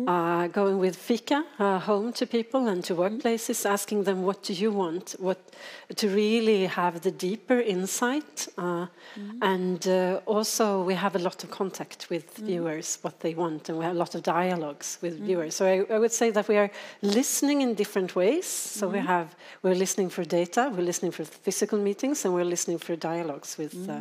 uh, 0.07 0.47
going 0.49 0.79
with 0.79 0.97
fika 0.97 1.45
uh, 1.59 1.79
home 1.79 2.13
to 2.13 2.27
people 2.27 2.69
and 2.69 2.85
to 2.85 2.95
workplaces, 2.95 3.69
asking 3.69 4.05
them 4.05 4.23
what 4.23 4.43
do 4.43 4.53
you 4.53 4.71
want, 4.71 5.15
what 5.19 5.39
to 5.97 6.09
really 6.09 6.67
have 6.67 7.01
the 7.01 7.11
deeper 7.11 7.61
insight, 7.61 8.49
uh, 8.59 8.87
mm. 9.19 9.39
and 9.43 9.89
uh, 9.89 10.21
also 10.27 10.83
we 10.83 10.95
have 10.95 11.17
a 11.17 11.19
lot 11.19 11.43
of 11.45 11.51
contact 11.51 12.09
with 12.11 12.37
mm. 12.37 12.47
viewers, 12.47 12.99
what 13.03 13.21
they 13.21 13.35
want, 13.35 13.69
and 13.69 13.79
we 13.79 13.85
have 13.85 13.97
a 13.97 13.99
lot 13.99 14.15
of 14.15 14.23
dialogues 14.23 14.99
with 15.03 15.21
mm. 15.21 15.27
viewers. 15.27 15.55
So 15.55 15.67
I, 15.67 15.95
I, 15.95 15.99
would 15.99 16.13
say 16.13 16.31
that 16.31 16.49
we 16.49 16.57
are 16.57 16.71
listening 17.03 17.63
in 17.63 17.75
different 17.75 18.15
ways. 18.15 18.47
So 18.47 18.89
we 18.89 18.99
have 18.99 19.35
we're 19.63 19.75
listening 19.75 20.11
for 20.11 20.25
data, 20.25 20.71
we're 20.75 20.85
listening 20.85 21.13
for 21.13 21.25
physical 21.25 21.79
meetings, 21.79 22.25
and 22.25 22.35
we're 22.35 22.45
listening 22.45 22.79
for 22.79 22.97
dialogues 22.97 23.59
with 23.59 23.89
uh, 23.89 24.01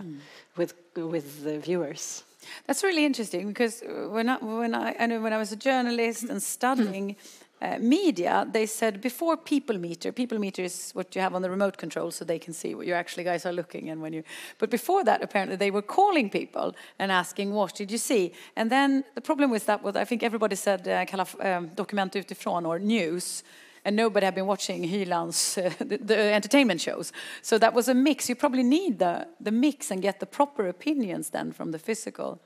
with 0.56 0.74
with 0.96 1.44
the 1.44 1.60
viewers. 1.60 2.24
That's 2.66 2.84
really 2.84 3.06
interesting 3.06 3.48
because 3.48 3.84
when 4.10 4.30
I, 4.30 4.38
when 4.38 4.76
I, 4.76 4.96
I 5.00 5.06
know 5.08 5.22
when 5.22 5.34
I 5.34 5.38
was 5.38 5.52
a 5.52 5.56
journalist 5.56 6.24
and 6.24 6.42
studying 6.42 7.16
uh, 7.62 7.78
media, 7.80 8.48
they 8.50 8.66
said 8.66 9.02
before 9.02 9.36
people 9.36 9.78
meter, 9.78 10.12
people 10.12 10.40
meter 10.40 10.64
is 10.64 10.92
what 10.94 11.16
you 11.16 11.22
have 11.22 11.36
on 11.36 11.42
the 11.42 11.50
remote 11.50 11.78
control 11.78 12.12
so 12.12 12.24
they 12.24 12.40
can 12.40 12.54
see 12.54 12.74
what 12.74 12.88
you 12.88 12.94
actually 12.94 13.24
guys 13.24 13.46
are 13.46 13.52
looking 13.52 13.90
and 13.90 14.02
when 14.02 14.14
you. 14.14 14.24
But 14.58 14.70
before 14.70 15.04
that, 15.04 15.22
apparently 15.22 15.58
they 15.58 15.72
were 15.72 15.82
calling 15.82 16.30
people 16.30 16.76
and 16.98 17.12
asking 17.12 17.52
what 17.52 17.76
did 17.76 17.92
you 17.92 17.98
see, 17.98 18.32
and 18.56 18.72
then 18.72 19.04
the 19.16 19.22
problem 19.22 19.52
with 19.52 19.66
that 19.66 19.84
was 19.84 19.96
I 19.96 20.06
think 20.06 20.24
everybody 20.24 20.56
said 20.56 20.88
uh, 20.88 21.06
um, 21.42 21.70
dokument 21.76 22.16
utifrån 22.16 22.66
or 22.66 22.80
news 22.80 23.44
and 23.86 23.96
nobody 23.96 24.26
had 24.26 24.36
been 24.36 24.48
watching 24.48 24.84
Hylands, 24.84 25.58
uh, 25.58 25.72
the, 25.80 25.98
the, 25.98 26.18
entertainment 26.18 26.82
shows. 26.82 27.12
So 27.42 27.58
that 27.58 27.74
was 27.74 27.88
a 27.88 27.94
mix. 27.94 28.30
You 28.30 28.36
probably 28.36 28.64
need 28.64 29.00
the, 29.00 29.28
the 29.40 29.52
mix 29.52 29.92
and 29.92 30.02
get 30.02 30.20
the 30.20 30.26
proper 30.26 30.68
opinions 30.68 31.30
then 31.30 31.52
from 31.52 31.72
the 31.72 31.80
physical 31.80 32.40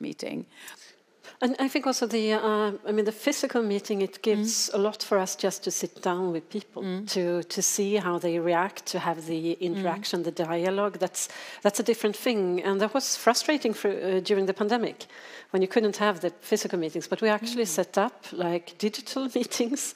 meeting. 0.00 0.46
And 1.40 1.56
I 1.58 1.68
think 1.68 1.86
also 1.86 2.06
the, 2.06 2.34
uh, 2.34 2.72
I 2.86 2.92
mean, 2.92 3.04
the 3.04 3.12
physical 3.12 3.62
meeting, 3.62 4.02
it 4.02 4.22
gives 4.22 4.70
mm. 4.70 4.74
a 4.74 4.78
lot 4.78 5.02
for 5.02 5.18
us 5.18 5.36
just 5.36 5.64
to 5.64 5.70
sit 5.70 6.00
down 6.00 6.32
with 6.32 6.48
people, 6.48 6.82
mm. 6.82 7.08
to, 7.10 7.42
to 7.42 7.62
see 7.62 7.96
how 7.96 8.18
they 8.18 8.38
react, 8.38 8.86
to 8.86 8.98
have 8.98 9.26
the 9.26 9.52
interaction, 9.52 10.20
mm. 10.20 10.24
the 10.24 10.30
dialogue. 10.30 10.98
That's, 10.98 11.28
that's 11.62 11.80
a 11.80 11.82
different 11.82 12.16
thing. 12.16 12.62
And 12.62 12.80
that 12.80 12.94
was 12.94 13.16
frustrating 13.16 13.74
for, 13.74 13.90
uh, 13.90 14.20
during 14.20 14.46
the 14.46 14.54
pandemic 14.54 15.06
when 15.50 15.60
you 15.60 15.68
couldn't 15.68 15.96
have 15.96 16.20
the 16.20 16.30
physical 16.40 16.78
meetings. 16.78 17.08
But 17.08 17.20
we 17.20 17.28
actually 17.28 17.64
mm. 17.64 17.68
set 17.68 17.98
up 17.98 18.26
like 18.32 18.78
digital 18.78 19.24
meetings. 19.34 19.94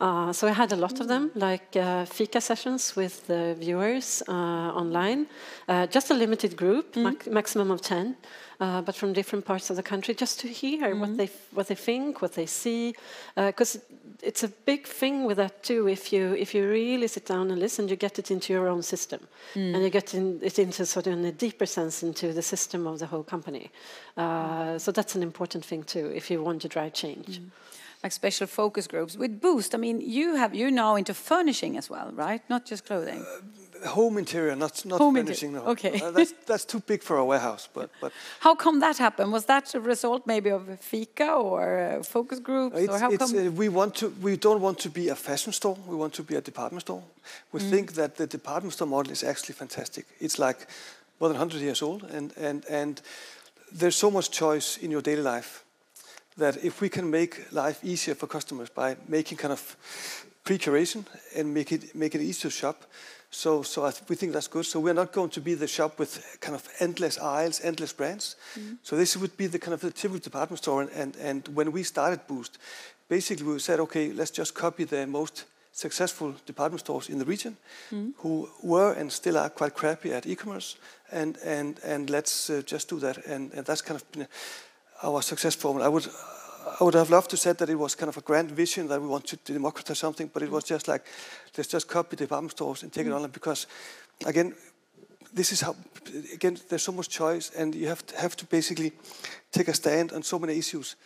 Uh, 0.00 0.32
so 0.32 0.48
I 0.48 0.52
had 0.52 0.72
a 0.72 0.76
lot 0.76 0.98
of 1.00 1.08
them, 1.08 1.30
mm. 1.30 1.40
like 1.40 1.76
uh, 1.76 2.04
fika 2.04 2.40
sessions 2.40 2.96
with 2.96 3.26
the 3.26 3.54
viewers 3.58 4.22
uh, 4.28 4.32
online, 4.32 5.26
uh, 5.68 5.86
just 5.86 6.10
a 6.10 6.14
limited 6.14 6.56
group, 6.56 6.94
mm. 6.94 7.30
maximum 7.30 7.70
of 7.70 7.80
10 7.80 8.16
uh, 8.60 8.82
but 8.82 8.94
from 8.94 9.12
different 9.12 9.44
parts 9.44 9.70
of 9.70 9.76
the 9.76 9.82
country, 9.82 10.14
just 10.14 10.40
to 10.40 10.48
hear 10.48 10.78
mm 10.78 10.92
-hmm. 10.92 11.00
what 11.00 11.16
they 11.16 11.30
what 11.50 11.66
they 11.66 11.76
think, 11.76 12.18
what 12.20 12.32
they 12.32 12.46
see, 12.46 12.94
because 13.34 13.78
uh, 13.78 13.82
it's 14.22 14.44
a 14.44 14.50
big 14.64 14.86
thing 14.98 15.26
with 15.26 15.36
that 15.36 15.62
too. 15.62 15.88
If 15.88 16.12
you 16.12 16.34
if 16.34 16.54
you 16.54 16.68
really 16.68 17.08
sit 17.08 17.26
down 17.26 17.50
and 17.50 17.58
listen, 17.58 17.88
you 17.88 17.96
get 17.96 18.18
it 18.18 18.30
into 18.30 18.52
your 18.52 18.68
own 18.68 18.82
system, 18.82 19.20
mm. 19.54 19.74
and 19.74 19.76
you 19.76 19.90
get 19.90 20.12
in, 20.12 20.38
it 20.42 20.58
into 20.58 20.84
sort 20.84 21.06
of 21.06 21.12
in 21.12 21.24
a 21.24 21.32
deeper 21.36 21.66
sense 21.66 22.06
into 22.06 22.26
the 22.32 22.42
system 22.42 22.86
of 22.86 22.98
the 22.98 23.06
whole 23.06 23.24
company. 23.24 23.70
Uh, 24.16 24.78
so 24.78 24.92
that's 24.92 25.14
an 25.16 25.22
important 25.22 25.66
thing 25.66 25.84
too, 25.84 26.10
if 26.14 26.30
you 26.30 26.44
want 26.44 26.60
to 26.62 26.68
drive 26.68 26.90
change. 26.92 27.40
Mm 27.40 27.50
like 28.02 28.12
special 28.12 28.46
focus 28.46 28.86
groups 28.86 29.16
with 29.16 29.40
Boozt 29.40 29.74
I 29.74 29.78
mean, 29.78 30.00
you 30.00 30.36
have 30.36 30.54
you're 30.54 30.70
now 30.70 30.96
into 30.96 31.14
furnishing 31.14 31.76
as 31.76 31.90
well, 31.90 32.10
right? 32.12 32.42
Not 32.48 32.64
just 32.64 32.86
clothing. 32.86 33.20
Uh, 33.20 33.69
home 33.86 34.18
interior, 34.18 34.56
not 34.56 34.84
not 34.84 34.98
home 34.98 35.14
finishing. 35.14 35.52
No. 35.52 35.64
Okay, 35.66 36.00
uh, 36.00 36.10
that's 36.10 36.34
that's 36.46 36.64
too 36.64 36.80
big 36.80 37.02
for 37.02 37.16
a 37.16 37.24
warehouse. 37.24 37.68
But 37.72 37.90
but 38.00 38.12
how 38.40 38.54
come 38.54 38.80
that 38.80 38.98
happened? 38.98 39.32
Was 39.32 39.44
that 39.44 39.74
a 39.74 39.80
result 39.80 40.26
maybe 40.26 40.50
of 40.50 40.68
a 40.68 40.76
Fika 40.76 41.32
or 41.32 41.78
uh, 41.78 42.02
focus 42.02 42.40
groups? 42.40 42.76
It's, 42.76 42.92
or 42.92 42.98
how 42.98 43.16
come? 43.16 43.36
Uh, 43.36 43.50
we 43.50 43.68
want 43.68 43.94
to. 43.96 44.08
We 44.20 44.36
don't 44.36 44.60
want 44.60 44.78
to 44.78 44.90
be 44.90 45.10
a 45.10 45.14
fashion 45.14 45.52
store. 45.52 45.76
We 45.86 45.96
want 45.96 46.12
to 46.14 46.22
be 46.22 46.36
a 46.36 46.40
department 46.40 46.82
store. 46.82 47.02
We 47.52 47.60
mm. 47.60 47.70
think 47.70 47.92
that 47.92 48.16
the 48.16 48.26
department 48.26 48.72
store 48.72 48.88
model 48.88 49.12
is 49.12 49.22
actually 49.22 49.54
fantastic. 49.54 50.06
It's 50.18 50.38
like 50.38 50.66
more 51.18 51.28
than 51.28 51.38
100 51.38 51.60
years 51.60 51.82
old, 51.82 52.02
and 52.04 52.32
and 52.36 52.64
and 52.70 53.02
there's 53.78 53.96
so 53.96 54.10
much 54.10 54.30
choice 54.30 54.78
in 54.82 54.90
your 54.90 55.02
daily 55.02 55.22
life 55.22 55.64
that 56.36 56.64
if 56.64 56.80
we 56.80 56.88
can 56.88 57.10
make 57.10 57.52
life 57.52 57.84
easier 57.84 58.14
for 58.14 58.26
customers 58.26 58.70
by 58.70 58.96
making 59.08 59.38
kind 59.38 59.52
of 59.52 59.76
pre-curation 60.44 61.04
and 61.36 61.54
make 61.54 61.72
it 61.72 61.94
make 61.94 62.14
it 62.14 62.20
easy 62.20 62.40
to 62.40 62.50
shop 62.50 62.84
so, 63.30 63.62
so 63.62 63.90
we 64.08 64.16
think 64.16 64.32
that's 64.32 64.48
good. 64.48 64.66
So 64.66 64.80
we're 64.80 64.94
not 64.94 65.12
going 65.12 65.30
to 65.30 65.40
be 65.40 65.54
the 65.54 65.68
shop 65.68 65.98
with 65.98 66.38
kind 66.40 66.54
of 66.54 66.68
endless 66.80 67.18
aisles, 67.18 67.60
endless 67.62 67.92
brands. 67.92 68.36
Mm-hmm. 68.58 68.74
So 68.82 68.96
this 68.96 69.16
would 69.16 69.36
be 69.36 69.46
the 69.46 69.58
kind 69.58 69.72
of 69.72 69.80
the 69.80 69.92
typical 69.92 70.18
department 70.18 70.58
store. 70.58 70.82
And, 70.82 70.90
and, 70.90 71.16
and 71.16 71.48
when 71.54 71.70
we 71.70 71.84
started 71.84 72.26
Boozt, 72.26 72.58
basically 73.08 73.46
we 73.46 73.58
said, 73.60 73.78
okay, 73.80 74.12
let's 74.12 74.32
just 74.32 74.54
copy 74.54 74.84
the 74.84 75.06
most 75.06 75.44
successful 75.72 76.34
department 76.44 76.80
stores 76.80 77.08
in 77.08 77.18
the 77.18 77.24
region 77.24 77.56
mm-hmm. 77.92 78.10
who 78.16 78.48
were 78.62 78.92
and 78.94 79.12
still 79.12 79.38
are 79.38 79.48
quite 79.48 79.74
crappy 79.74 80.12
at 80.12 80.26
e-commerce. 80.26 80.76
And, 81.12 81.38
and, 81.44 81.78
and 81.84 82.10
let's 82.10 82.50
uh, 82.50 82.62
just 82.66 82.88
do 82.88 82.98
that. 82.98 83.24
And, 83.26 83.52
and 83.52 83.64
that's 83.64 83.82
kind 83.82 84.00
of 84.00 84.12
been 84.12 84.26
our 85.04 85.22
success 85.22 85.54
formula. 85.54 85.86
I 85.86 85.88
would 85.88 86.08
I 86.80 86.84
would 86.84 86.94
have 86.94 87.10
loved 87.10 87.30
to 87.30 87.36
say 87.36 87.52
that 87.52 87.68
it 87.68 87.78
was 87.78 87.94
kind 87.94 88.08
of 88.08 88.16
a 88.16 88.20
grand 88.20 88.50
vision 88.50 88.88
that 88.88 89.00
we 89.00 89.08
want 89.08 89.26
to 89.26 89.36
democratize 89.36 89.98
something, 89.98 90.30
but 90.32 90.42
it 90.42 90.50
was 90.50 90.64
just 90.64 90.88
like, 90.88 91.04
let's 91.56 91.70
just 91.70 91.88
copy 91.88 92.16
the 92.16 92.24
department 92.24 92.52
stores 92.52 92.82
and 92.82 92.92
take 92.92 93.06
mm. 93.06 93.10
it 93.10 93.14
online 93.14 93.30
because, 93.30 93.66
again, 94.26 94.54
this 95.32 95.52
is 95.52 95.60
how, 95.60 95.76
again, 96.34 96.58
there's 96.68 96.82
so 96.82 96.92
much 96.92 97.08
choice 97.08 97.50
and 97.56 97.74
you 97.74 97.88
have 97.88 98.04
to, 98.06 98.16
have 98.18 98.36
to 98.36 98.46
basically 98.46 98.92
take 99.52 99.68
a 99.68 99.74
stand 99.74 100.12
on 100.12 100.22
so 100.22 100.38
many 100.38 100.58
issues. 100.58 100.96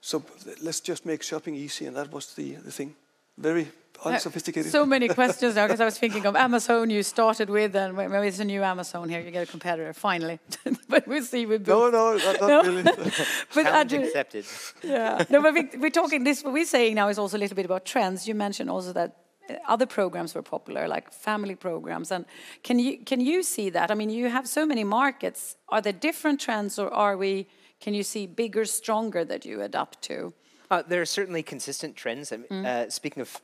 So 0.00 0.22
let's 0.62 0.80
just 0.80 1.04
make 1.04 1.22
shopping 1.22 1.54
easy, 1.54 1.86
and 1.86 1.96
that 1.96 2.12
was 2.12 2.34
the, 2.34 2.52
the 2.56 2.70
thing. 2.70 2.94
Very 3.38 3.68
unsophisticated. 4.04 4.70
So 4.70 4.86
many 4.86 5.08
questions 5.08 5.54
now 5.54 5.66
because 5.66 5.80
I 5.80 5.84
was 5.84 5.98
thinking 5.98 6.26
of 6.26 6.36
Amazon 6.36 6.90
you 6.90 7.02
started 7.02 7.50
with, 7.50 7.74
and 7.76 7.96
maybe 7.96 8.28
it's 8.28 8.38
a 8.38 8.44
new 8.44 8.62
Amazon 8.62 9.08
here. 9.08 9.20
You 9.20 9.30
get 9.30 9.48
a 9.48 9.50
competitor 9.50 9.92
finally, 9.92 10.38
but 10.88 11.06
we'll 11.06 11.22
see 11.22 11.46
with. 11.46 11.66
No, 11.66 11.90
no, 11.90 12.16
not, 12.16 12.40
not 12.40 12.48
no? 12.48 12.62
really. 12.62 12.82
but 13.54 13.66
Andrew, 13.66 14.00
accepted. 14.00 14.46
Yeah, 14.82 15.24
no, 15.30 15.42
but 15.42 15.54
we, 15.54 15.68
we're 15.78 15.90
talking. 15.90 16.24
This 16.24 16.42
what 16.42 16.52
we're 16.52 16.64
saying 16.64 16.94
now 16.94 17.08
is 17.08 17.18
also 17.18 17.36
a 17.36 17.40
little 17.40 17.56
bit 17.56 17.64
about 17.64 17.84
trends. 17.84 18.26
You 18.28 18.34
mentioned 18.34 18.70
also 18.70 18.92
that 18.92 19.16
uh, 19.48 19.54
other 19.68 19.86
programs 19.86 20.34
were 20.34 20.42
popular, 20.42 20.88
like 20.88 21.12
family 21.12 21.54
programs. 21.54 22.10
And 22.10 22.24
can 22.62 22.78
you 22.78 22.98
can 22.98 23.20
you 23.20 23.42
see 23.42 23.70
that? 23.70 23.90
I 23.90 23.94
mean, 23.94 24.10
you 24.10 24.28
have 24.28 24.48
so 24.48 24.66
many 24.66 24.84
markets. 24.84 25.56
Are 25.68 25.80
there 25.80 25.92
different 25.92 26.40
trends, 26.40 26.78
or 26.78 26.92
are 26.92 27.16
we? 27.16 27.46
Can 27.80 27.94
you 27.94 28.02
see 28.02 28.26
bigger, 28.26 28.64
stronger 28.64 29.24
that 29.24 29.44
you 29.44 29.60
adapt 29.60 30.00
to? 30.02 30.32
Uh, 30.70 30.82
there 30.82 31.00
are 31.00 31.06
certainly 31.06 31.42
consistent 31.42 31.94
trends. 31.94 32.32
I 32.32 32.36
mean, 32.38 32.48
mm. 32.50 32.64
uh, 32.64 32.90
speaking 32.90 33.20
of 33.20 33.40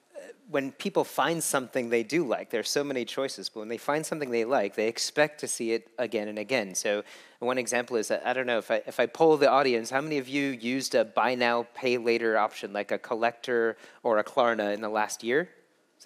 when 0.53 0.71
people 0.73 1.03
find 1.03 1.43
something 1.43 1.88
they 1.88 2.03
do 2.03 2.27
like, 2.27 2.51
there 2.51 2.61
are 2.61 2.75
so 2.79 2.85
many 2.85 3.07
choices, 3.07 3.49
but 3.49 3.61
when 3.61 3.69
they 3.69 3.79
find 3.79 4.05
something 4.05 4.31
they 4.31 4.45
like, 4.45 4.75
they 4.75 4.87
expect 4.87 5.41
to 5.41 5.49
see 5.49 5.73
it 5.73 5.88
again 5.99 6.29
and 6.29 6.38
again. 6.38 6.75
So 6.75 7.05
one 7.38 7.57
example 7.57 7.97
is 7.97 8.09
that, 8.09 8.23
I 8.27 8.35
don't 8.35 8.47
know, 8.47 8.59
if 8.59 8.71
I, 8.71 8.83
if 8.87 9.01
I 9.01 9.07
poll 9.07 9.38
the 9.38 9.49
audience, 9.49 9.88
how 9.88 10.03
many 10.03 10.19
of 10.19 10.29
you 10.29 10.49
used 10.51 10.95
a 10.95 11.07
buy 11.07 11.35
now, 11.35 11.67
pay 11.75 11.97
later 11.97 12.37
option 12.37 12.75
like 12.75 12.93
a 12.93 12.99
collector 12.99 13.79
or 14.03 14.19
a 14.19 14.25
Klarna 14.25 14.75
in 14.75 14.83
the 14.83 14.91
last 14.91 15.25
year? 15.25 15.49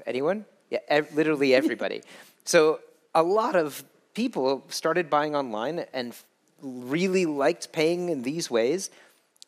Anyone? 0.06 0.44
Yeah, 0.70 0.78
ev- 0.88 1.12
literally 1.14 1.52
everybody. 1.62 2.02
so 2.44 2.78
a 3.14 3.22
lot 3.22 3.56
of 3.56 3.84
people 4.14 4.64
started 4.68 5.10
buying 5.10 5.34
online 5.34 5.86
and 5.92 6.14
really 6.62 7.26
liked 7.26 7.72
paying 7.72 8.10
in 8.10 8.22
these 8.22 8.48
ways 8.48 8.90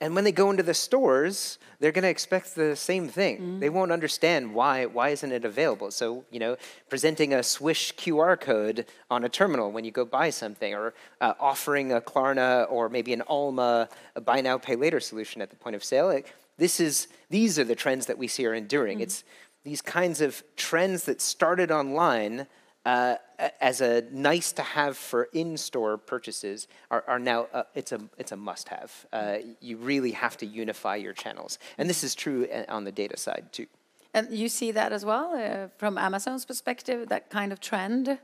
and 0.00 0.14
when 0.14 0.22
they 0.22 0.32
go 0.32 0.50
into 0.50 0.62
the 0.62 0.74
stores, 0.74 1.58
they're 1.80 1.92
going 1.92 2.04
to 2.04 2.08
expect 2.08 2.54
the 2.54 2.76
same 2.76 3.08
thing. 3.08 3.38
Mm. 3.38 3.60
They 3.60 3.68
won't 3.68 3.90
understand 3.90 4.54
why 4.54 4.86
why 4.86 5.08
isn't 5.10 5.32
it 5.32 5.44
available. 5.44 5.90
So 5.90 6.24
you 6.30 6.38
know, 6.38 6.56
presenting 6.88 7.34
a 7.34 7.42
Swish 7.42 7.94
QR 7.96 8.40
code 8.40 8.86
on 9.10 9.24
a 9.24 9.28
terminal 9.28 9.72
when 9.72 9.84
you 9.84 9.90
go 9.90 10.04
buy 10.04 10.30
something, 10.30 10.72
or 10.72 10.94
uh, 11.20 11.34
offering 11.40 11.92
a 11.92 12.00
Klarna 12.00 12.70
or 12.70 12.88
maybe 12.88 13.12
an 13.12 13.22
Alma 13.22 13.88
a 14.14 14.20
buy 14.20 14.40
now 14.40 14.58
pay 14.58 14.76
later 14.76 15.00
solution 15.00 15.42
at 15.42 15.50
the 15.50 15.56
point 15.56 15.74
of 15.74 15.82
sale. 15.82 16.06
Like, 16.06 16.34
this 16.58 16.78
is 16.78 17.08
these 17.28 17.58
are 17.58 17.64
the 17.64 17.76
trends 17.76 18.06
that 18.06 18.18
we 18.18 18.28
see 18.28 18.46
are 18.46 18.54
enduring. 18.54 18.98
Mm. 18.98 19.02
It's 19.02 19.24
these 19.64 19.82
kinds 19.82 20.20
of 20.20 20.44
trends 20.56 21.04
that 21.04 21.20
started 21.20 21.72
online 21.72 22.46
uh, 22.88 23.16
as 23.60 23.80
a 23.80 24.02
nice 24.10 24.50
to 24.52 24.62
have 24.62 24.96
for 24.96 25.28
in-store 25.32 25.98
purchases 25.98 26.68
are, 26.90 27.04
are 27.06 27.18
now 27.18 27.46
uh, 27.52 27.62
it's 27.74 27.92
a 27.92 28.00
it's 28.16 28.32
a 28.32 28.36
must-have. 28.36 28.90
Uh, 29.12 29.36
you 29.60 29.76
really 29.76 30.12
have 30.12 30.36
to 30.38 30.46
unify 30.46 30.96
your 30.96 31.12
channels, 31.12 31.58
and 31.76 31.88
this 31.90 32.02
is 32.02 32.14
true 32.14 32.46
uh, 32.46 32.76
on 32.76 32.84
the 32.84 32.92
data 32.92 33.16
side 33.16 33.44
too. 33.52 33.66
And 34.14 34.24
you 34.30 34.48
see 34.48 34.72
that 34.72 34.92
as 34.92 35.04
well 35.04 35.28
uh, 35.36 35.68
from 35.76 35.98
Amazon's 35.98 36.46
perspective, 36.46 37.08
that 37.08 37.28
kind 37.28 37.52
of 37.52 37.60
trend, 37.60 38.18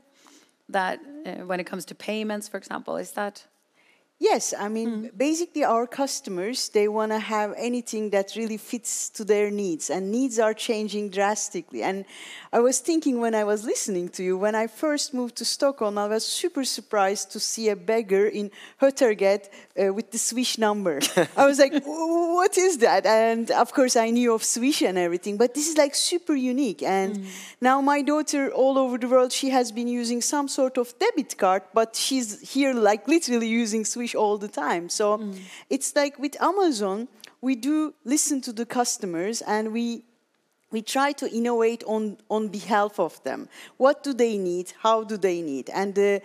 that 0.67 0.99
when 1.45 1.59
it 1.59 1.67
comes 1.67 1.85
to 1.85 1.95
payments, 1.95 2.47
for 2.47 2.57
example, 2.57 2.97
is 2.97 3.11
that 3.11 3.45
Yes, 4.17 4.53
I 4.57 4.69
mean, 4.69 4.89
Mm. 4.89 5.17
basically, 5.17 5.65
our 5.65 5.85
customers 5.85 6.69
they 6.69 6.87
want 6.87 7.11
to 7.11 7.19
have 7.19 7.53
anything 7.57 8.11
that 8.11 8.33
really 8.37 8.55
fits 8.57 9.09
to 9.09 9.25
their 9.25 9.51
needs, 9.51 9.89
and 9.89 10.09
needs 10.09 10.39
are 10.39 10.53
changing 10.53 11.09
drastically. 11.09 11.83
And 11.83 12.05
I 12.53 12.59
was 12.61 12.79
thinking 12.79 13.19
when 13.19 13.35
I 13.35 13.43
was 13.43 13.65
listening 13.65 14.07
to 14.15 14.23
you, 14.23 14.37
when 14.37 14.55
I 14.55 14.67
first 14.67 15.13
moved 15.13 15.35
to 15.39 15.45
Stockholm, 15.45 15.97
I 15.97 16.07
was 16.07 16.23
super 16.25 16.63
surprised 16.63 17.31
to 17.33 17.39
see 17.41 17.67
a 17.67 17.75
beggar 17.75 18.25
in 18.27 18.51
Hötorget 18.81 19.49
uh, 19.77 19.93
with 19.93 20.11
the 20.11 20.17
Swish 20.17 20.57
number. 20.57 21.01
I 21.35 21.45
was 21.45 21.59
like, 21.59 21.73
what 21.83 22.57
is 22.57 22.77
that? 22.77 23.05
And 23.05 23.51
of 23.51 23.73
course, 23.73 23.97
I 23.97 24.11
knew 24.11 24.33
of 24.33 24.45
Swish 24.45 24.81
and 24.81 24.97
everything, 24.97 25.35
but 25.35 25.53
this 25.53 25.67
is 25.67 25.75
like 25.77 25.93
super 25.93 26.35
unique. 26.35 26.81
And 26.83 27.25
now 27.59 27.81
my 27.81 28.01
daughter, 28.01 28.49
all 28.53 28.77
over 28.77 28.97
the 28.97 29.09
world, 29.09 29.33
she 29.33 29.49
has 29.49 29.73
been 29.73 29.89
using 29.89 30.21
some 30.21 30.47
sort 30.47 30.77
of 30.77 30.97
debit 30.99 31.37
card, 31.37 31.63
but 31.73 31.97
she's 31.97 32.39
here 32.53 32.73
like 32.73 33.09
literally 33.09 33.49
using 33.49 33.83
Swish 33.83 34.04
all 34.13 34.37
the 34.37 34.47
time. 34.47 34.89
So 34.89 35.17
mm. 35.17 35.39
it's 35.69 35.95
like 35.95 36.19
with 36.19 36.39
Amazon, 36.41 37.07
we 37.41 37.55
do 37.55 37.93
listen 38.03 38.41
to 38.41 38.53
the 38.53 38.65
customers 38.65 39.41
and 39.41 39.71
we 39.71 40.03
we 40.71 40.81
try 40.81 41.13
to 41.13 41.31
innovate 41.31 41.83
on, 41.87 42.17
on 42.29 42.49
behalf 42.49 42.99
of 42.99 43.23
them. 43.23 43.47
What 43.77 44.03
do 44.03 44.13
they 44.13 44.37
need? 44.37 44.73
How 44.81 45.05
do 45.05 45.15
they 45.15 45.41
need? 45.41 45.69
And 45.69 45.95
the 45.95 46.21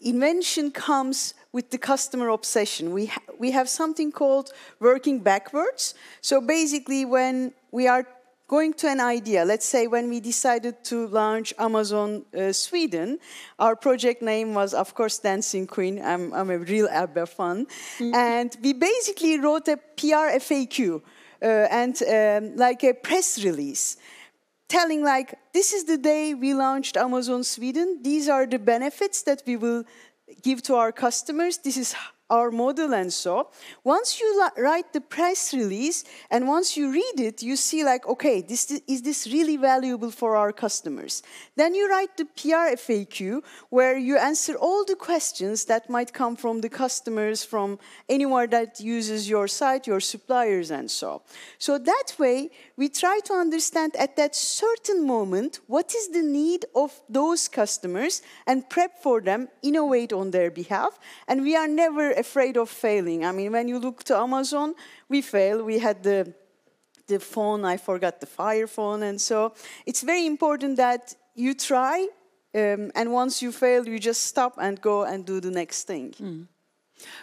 invention 0.00 0.72
comes 0.72 1.34
with 1.52 1.70
the 1.70 1.78
customer 1.78 2.28
obsession. 2.28 2.92
We, 2.92 3.06
ha- 3.06 3.20
we 3.38 3.52
have 3.52 3.68
something 3.68 4.10
called 4.10 4.50
working 4.80 5.20
backwards. 5.20 5.94
So 6.20 6.40
basically, 6.40 7.04
when 7.04 7.52
we 7.70 7.86
are 7.86 8.04
going 8.52 8.74
to 8.74 8.86
an 8.86 9.00
idea, 9.00 9.46
let's 9.46 9.64
say 9.64 9.86
when 9.86 10.10
we 10.10 10.20
decided 10.20 10.84
to 10.84 11.06
launch 11.06 11.54
Amazon 11.58 12.22
uh, 12.36 12.52
Sweden, 12.52 13.18
our 13.58 13.74
project 13.74 14.20
name 14.20 14.52
was, 14.52 14.74
of 14.74 14.94
course, 14.94 15.18
Dancing 15.18 15.66
Queen. 15.66 15.94
I'm, 16.04 16.34
I'm 16.34 16.50
a 16.50 16.58
real 16.58 16.86
ABBA 16.90 17.26
fan. 17.28 17.66
And 18.12 18.54
we 18.62 18.74
basically 18.74 19.38
wrote 19.38 19.68
a 19.68 19.78
PR 19.96 20.28
FAQ 20.46 21.00
uh, 21.00 21.46
and 21.80 21.94
um, 22.02 22.56
like 22.56 22.84
a 22.84 22.92
press 22.92 23.42
release 23.42 23.96
telling 24.68 25.02
like 25.02 25.34
this 25.52 25.72
is 25.72 25.84
the 25.84 25.98
day 25.98 26.32
we 26.32 26.54
launched 26.54 26.96
amazon 26.96 27.44
sweden 27.44 27.98
these 28.02 28.26
are 28.26 28.46
the 28.46 28.58
benefits 28.58 29.22
that 29.22 29.42
we 29.46 29.54
will 29.54 29.84
give 30.40 30.62
to 30.62 30.74
our 30.74 30.90
customers 30.92 31.58
this 31.58 31.76
is 31.76 31.94
our 32.32 32.50
model 32.50 32.94
and 32.94 33.12
so 33.12 33.34
once 33.84 34.18
you 34.18 34.28
write 34.56 34.92
the 34.94 35.00
press 35.16 35.52
release 35.52 36.02
and 36.30 36.48
once 36.48 36.76
you 36.78 36.90
read 36.90 37.18
it 37.28 37.42
you 37.42 37.56
see 37.56 37.84
like 37.84 38.04
okay 38.08 38.40
this 38.40 38.62
is 38.88 39.02
this 39.02 39.26
really 39.26 39.56
valuable 39.56 40.10
for 40.10 40.34
our 40.36 40.52
customers? 40.52 41.22
Then 41.56 41.74
you 41.74 41.88
write 41.88 42.16
the 42.16 42.24
pr 42.24 42.76
faq 42.86 43.42
where 43.68 43.96
you 43.98 44.16
answer 44.16 44.54
all 44.56 44.84
the 44.84 44.96
questions 44.96 45.66
that 45.66 45.90
might 45.90 46.12
come 46.12 46.34
from 46.36 46.62
the 46.62 46.72
customers 46.82 47.44
from 47.44 47.78
anyone 48.08 48.48
that 48.50 48.80
uses 48.80 49.28
your 49.28 49.46
site 49.46 49.86
your 49.86 50.00
suppliers 50.00 50.70
and 50.70 50.90
so. 50.90 51.22
So 51.58 51.78
that 51.78 52.08
way 52.18 52.50
we 52.82 52.88
try 52.88 53.20
to 53.22 53.34
understand 53.34 53.94
at 53.94 54.16
that 54.16 54.34
certain 54.34 55.06
moment 55.06 55.60
what 55.68 55.94
is 55.94 56.08
the 56.08 56.26
need 56.40 56.64
of 56.74 56.90
those 57.08 57.46
customers 57.46 58.22
and 58.48 58.68
prep 58.68 59.00
for 59.00 59.20
them, 59.20 59.48
innovate 59.62 60.12
on 60.12 60.32
their 60.32 60.50
behalf. 60.50 60.98
And 61.28 61.42
we 61.42 61.54
are 61.54 61.68
never 61.68 62.10
afraid 62.10 62.56
of 62.56 62.68
failing. 62.68 63.24
I 63.24 63.30
mean, 63.30 63.52
when 63.52 63.68
you 63.68 63.78
look 63.78 64.02
to 64.04 64.16
Amazon, 64.16 64.74
we 65.08 65.22
fail. 65.22 65.62
We 65.62 65.78
had 65.78 66.02
the 66.02 66.34
the 67.06 67.20
phone, 67.20 67.64
I 67.74 67.76
forgot 67.76 68.14
the 68.18 68.26
Fire 68.26 68.66
phone. 68.66 69.02
And 69.08 69.20
so 69.20 69.54
it's 69.86 70.02
very 70.02 70.26
important 70.26 70.76
that 70.76 71.14
you 71.36 71.54
try. 71.54 72.08
Um, 72.54 72.90
and 72.98 73.12
once 73.12 73.42
you 73.44 73.52
fail, 73.52 73.86
you 73.86 73.98
just 74.00 74.22
stop 74.32 74.54
and 74.58 74.80
go 74.80 75.04
and 75.04 75.24
do 75.24 75.40
the 75.40 75.50
next 75.50 75.86
thing. 75.86 76.14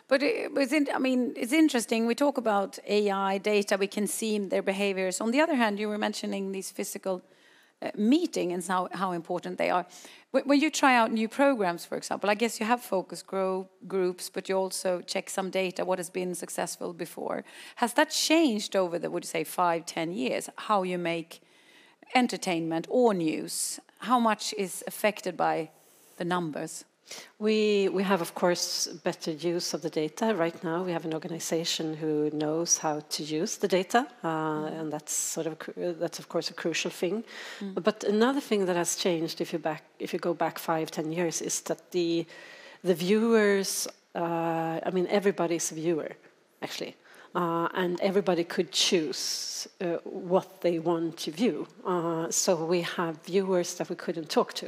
But 0.08 0.24
it 0.24 0.54
was 0.54 0.74
in, 0.74 0.88
I 0.94 1.00
mean, 1.00 1.34
it's 1.36 1.54
interesting. 1.54 2.06
We 2.06 2.16
talk 2.16 2.38
about 2.38 2.80
AI 2.88 3.38
data. 3.38 3.78
We 3.78 3.88
can 3.88 4.08
see 4.08 4.38
their 4.40 4.62
behaviors. 4.62 5.22
On 5.22 5.32
the 5.32 5.42
other 5.42 5.56
hand, 5.56 5.80
you 5.80 5.90
were 5.90 5.98
mentioning 5.98 6.52
these 6.52 6.72
physical 6.72 7.22
uh, 7.82 7.92
and 7.96 8.66
how, 8.68 8.90
how 8.92 9.12
important 9.14 9.58
they 9.58 9.70
are. 9.70 9.86
When, 10.32 10.44
when 10.44 10.60
you 10.60 10.70
try 10.70 10.96
out 10.96 11.12
new 11.12 11.28
programs, 11.28 11.86
for 11.86 11.96
example, 11.96 12.30
I 12.30 12.36
guess 12.36 12.60
you 12.60 12.66
have 12.66 12.82
focus 12.82 13.22
grow 13.22 13.70
groups, 13.88 14.30
but 14.30 14.50
you 14.50 14.56
also 14.56 15.02
check 15.02 15.30
some 15.30 15.50
data, 15.50 15.86
what 15.86 16.00
has 16.00 16.10
been 16.10 16.36
successful 16.36 16.94
before. 16.94 17.44
Has 17.78 17.94
that 17.94 18.10
changed 18.10 18.76
over 18.76 19.00
the, 19.00 19.10
would 19.10 19.24
you 19.24 19.30
say, 19.30 19.44
five, 19.44 19.86
ten 19.86 20.12
years, 20.12 20.50
how 20.58 20.84
you 20.84 20.98
make 20.98 21.42
entertainment 22.14 22.86
or 22.90 23.14
news? 23.14 23.80
How 24.00 24.20
much 24.20 24.54
is 24.58 24.84
affected 24.88 25.38
by 25.38 25.70
the 26.18 26.26
numbers? 26.26 26.86
We, 27.40 27.90
we 27.90 28.04
have, 28.04 28.22
of 28.22 28.34
course, 28.36 28.88
better 29.04 29.32
use 29.32 29.74
of 29.74 29.82
the 29.82 29.90
data. 29.90 30.36
Right 30.36 30.64
now, 30.64 30.84
we 30.84 30.92
have 30.92 31.06
an 31.06 31.14
organization 31.14 31.96
who 31.96 32.30
knows 32.32 32.78
how 32.78 33.00
to 33.00 33.24
use 33.24 33.58
the 33.58 33.68
data, 33.68 34.08
uh, 34.24 34.66
and 34.80 34.92
that's 34.92 35.14
sort 35.14 35.48
of 35.48 35.58
that's 36.00 36.20
of 36.20 36.28
course 36.28 36.50
a 36.50 36.54
crucial 36.54 36.92
thing. 36.92 37.24
But 37.62 38.04
another 38.04 38.42
thing 38.42 38.66
that 38.66 38.76
has 38.76 38.96
changed, 38.96 39.42
if 39.42 39.54
you 39.54 39.60
back 39.60 39.84
if 40.00 40.14
you 40.14 40.20
go 40.20 40.34
back 40.34 40.60
five, 40.60 40.92
ten 40.92 41.12
years, 41.12 41.42
is 41.42 41.62
that 41.62 41.92
the 41.92 42.26
the 42.84 42.94
viewers. 42.94 43.88
Uh, 44.16 44.80
I 44.86 44.90
mean, 44.92 45.08
everybody's 45.08 45.72
a 45.72 45.76
viewer, 45.76 46.12
actually. 46.62 46.96
Uh, 47.36 47.68
and 47.76 48.02
everybody 48.02 48.44
could 48.44 48.72
choose 48.72 49.59
uh, 49.82 49.98
what 50.04 50.62
they 50.62 50.80
want 50.80 51.18
to 51.18 51.32
view. 51.32 51.68
Uh, 51.86 52.30
so 52.30 52.66
we 52.66 52.82
have 52.82 53.18
viewers 53.26 53.76
that 53.76 53.90
we 53.90 53.96
couldn't 53.96 54.30
talk 54.30 54.54
to. 54.54 54.68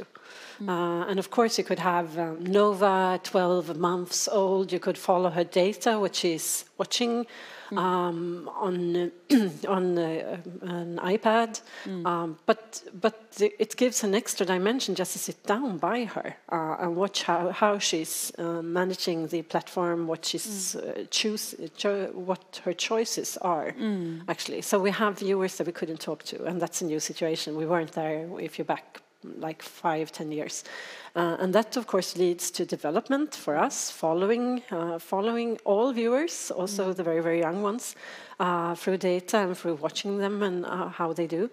Uh, 0.68 1.04
and 1.08 1.18
of 1.18 1.30
course, 1.30 1.58
you 1.58 1.64
could 1.64 1.80
have 1.80 2.18
um, 2.18 2.44
Nova, 2.44 3.20
12 3.22 3.76
months 3.76 4.28
old. 4.28 4.72
You 4.72 4.78
could 4.78 4.98
follow 4.98 5.30
her 5.30 5.44
data, 5.44 5.98
which 5.98 6.24
is 6.24 6.64
watching 6.78 7.26
um, 7.76 8.50
on 8.54 9.10
on 9.68 9.98
uh, 9.98 10.36
an 10.62 10.98
iPad. 11.02 11.60
Um, 12.06 12.38
but 12.46 12.82
but 13.00 13.18
it 13.40 13.76
gives 13.76 14.04
an 14.04 14.14
extra 14.14 14.46
dimension 14.46 14.94
just 14.94 15.12
to 15.14 15.18
sit 15.18 15.42
down 15.46 15.78
by 15.78 16.04
her 16.04 16.36
uh, 16.50 16.76
and 16.80 16.96
watch 16.96 17.22
how, 17.22 17.50
how 17.50 17.78
she's 17.78 18.32
uh, 18.38 18.62
managing 18.62 19.28
the 19.28 19.42
platform, 19.42 20.06
what 20.06 20.24
she's 20.24 20.76
uh, 20.76 21.04
choose, 21.10 21.54
cho- 21.76 22.10
what 22.14 22.60
her 22.64 22.74
choices 22.74 23.38
are 23.38 23.74
actually. 24.28 24.62
So 24.62 24.78
we 24.82 24.90
have 24.90 25.18
viewers 25.18 25.56
that 25.56 25.66
we 25.66 25.72
couldn't 25.72 26.00
talk 26.00 26.22
to, 26.24 26.44
and 26.44 26.60
that's 26.60 26.82
a 26.82 26.84
new 26.84 27.00
situation. 27.00 27.56
We 27.56 27.66
weren't 27.66 27.92
there 27.92 28.28
if 28.40 28.58
you're 28.58 28.64
back 28.64 29.00
like 29.38 29.62
five, 29.62 30.12
ten 30.12 30.32
years. 30.32 30.64
Uh, 31.14 31.36
and 31.40 31.52
that, 31.54 31.76
of 31.76 31.86
course, 31.86 32.16
leads 32.16 32.50
to 32.50 32.64
development 32.64 33.34
for 33.34 33.54
us, 33.56 33.90
following, 33.90 34.62
uh, 34.70 34.98
following 34.98 35.58
all 35.64 35.92
viewers, 35.92 36.50
also 36.50 36.92
the 36.94 37.02
very, 37.02 37.20
very 37.20 37.38
young 37.40 37.62
ones, 37.62 37.94
uh, 38.40 38.74
through 38.74 38.96
data 38.96 39.36
and 39.38 39.56
through 39.56 39.74
watching 39.74 40.18
them 40.18 40.42
and 40.42 40.64
uh, 40.64 40.88
how 40.88 41.12
they 41.12 41.26
do. 41.26 41.50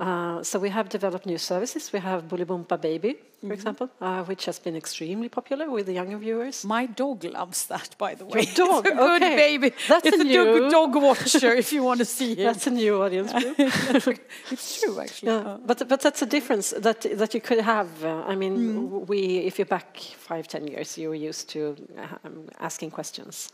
Uh, 0.00 0.42
so 0.42 0.58
we 0.58 0.68
have 0.70 0.88
developed 0.88 1.24
new 1.24 1.38
services. 1.38 1.92
We 1.92 2.00
have 2.00 2.24
Bolibompa 2.28 2.80
Baby, 2.80 3.14
for 3.46 3.52
example, 3.52 3.88
uh, 4.00 4.24
which 4.24 4.44
has 4.46 4.58
been 4.58 4.74
extremely 4.76 5.28
popular 5.28 5.70
with 5.70 5.86
the 5.86 5.92
younger 5.92 6.18
viewers. 6.18 6.64
My 6.64 6.86
dog 6.86 7.22
loves 7.24 7.66
that, 7.66 7.94
by 7.98 8.16
the 8.16 8.24
way. 8.26 8.40
Your 8.42 8.54
dog? 8.66 8.86
It's 8.86 8.92
a 8.94 8.96
good 8.98 9.22
Okay. 9.22 9.36
baby. 9.36 9.72
That's 9.88 10.04
it's 10.06 10.16
a 10.20 10.24
dog, 10.24 10.46
new- 10.62 10.70
dog 10.70 10.94
watcher 10.96 11.54
if 11.54 11.72
you 11.72 11.84
want 11.84 11.98
to 12.00 12.04
see 12.04 12.34
him. 12.38 12.44
That's 12.44 12.66
a 12.66 12.70
new 12.70 13.00
audience 13.02 13.32
group. 13.32 13.56
it's 14.50 14.80
true, 14.80 15.00
actually. 15.00 15.30
Yeah, 15.32 15.58
but 15.64 15.88
but 15.88 16.00
that's 16.00 16.22
a 16.22 16.26
difference 16.26 16.70
that 16.76 17.00
that 17.18 17.34
you 17.34 17.40
could 17.40 17.60
have. 17.60 17.88
Uh, 18.04 18.24
I 18.26 18.34
mean, 18.34 18.56
Mm. 18.56 18.95
We 18.98 19.38
if 19.38 19.58
you're 19.58 19.66
back 19.66 19.96
five 19.98 20.48
ten 20.48 20.66
years, 20.66 20.98
you 20.98 21.08
were 21.08 21.14
used 21.30 21.48
to 21.50 21.76
um, 22.24 22.48
asking 22.58 22.90
questions, 22.90 23.50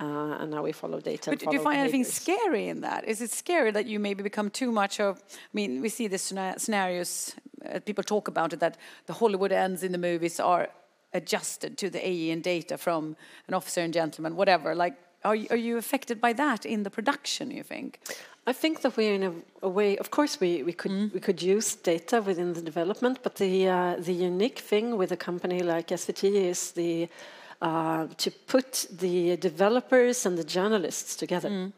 uh, 0.00 0.40
and 0.40 0.50
now 0.50 0.62
we 0.62 0.72
follow 0.72 1.00
data. 1.00 1.30
Mm. 1.30 1.32
But 1.32 1.42
and 1.42 1.50
do 1.50 1.56
you 1.56 1.62
follow 1.62 1.76
find 1.76 1.80
anything 1.80 2.04
scary 2.04 2.68
in 2.68 2.80
that? 2.82 3.04
Is 3.04 3.20
it 3.20 3.30
scary 3.30 3.70
that 3.72 3.86
you 3.86 3.98
maybe 3.98 4.22
become 4.22 4.50
too 4.50 4.70
much 4.70 5.00
of? 5.00 5.18
I 5.18 5.52
mean, 5.52 5.80
we 5.80 5.88
see 5.88 6.08
the 6.08 6.18
scenarios. 6.18 7.34
Uh, 7.64 7.80
people 7.80 8.04
talk 8.04 8.28
about 8.28 8.52
it 8.52 8.60
that 8.60 8.76
the 9.06 9.14
Hollywood 9.14 9.52
ends 9.52 9.82
in 9.82 9.92
the 9.92 9.98
movies 9.98 10.38
are 10.40 10.68
adjusted 11.14 11.78
to 11.78 11.88
the 11.88 12.06
AE 12.06 12.30
and 12.30 12.42
data 12.42 12.76
from 12.76 13.16
an 13.48 13.54
officer 13.54 13.80
and 13.80 13.94
gentleman, 13.94 14.36
whatever. 14.36 14.74
Like, 14.74 14.96
are 15.24 15.36
you, 15.36 15.46
are 15.50 15.56
you 15.56 15.78
affected 15.78 16.20
by 16.20 16.32
that 16.34 16.66
in 16.66 16.82
the 16.82 16.90
production? 16.90 17.50
You 17.50 17.62
think? 17.62 18.00
I 18.46 18.52
think 18.52 18.82
that 18.82 18.96
we're 18.96 19.14
in 19.14 19.22
a, 19.22 19.32
a 19.62 19.68
way. 19.68 19.96
Of 19.96 20.10
course, 20.10 20.38
we, 20.40 20.62
we 20.62 20.72
could 20.72 20.92
Mm. 20.92 21.14
we 21.14 21.20
could 21.20 21.42
use 21.42 21.76
data 21.76 22.20
within 22.20 22.52
the 22.52 22.62
development, 22.62 23.18
but 23.22 23.34
the 23.36 23.68
uh, 23.68 23.96
the 23.98 24.12
unique 24.12 24.58
thing 24.58 24.98
with 24.98 25.12
a 25.12 25.16
company 25.16 25.62
like 25.62 25.94
SVT 25.94 26.22
is 26.50 26.72
the 26.72 27.08
uh, 27.62 28.06
to 28.16 28.30
put 28.30 28.86
the 28.90 29.36
developers 29.36 30.26
and 30.26 30.36
the 30.36 30.44
journalists 30.44 31.16
together. 31.16 31.50
Mm. 31.50 31.72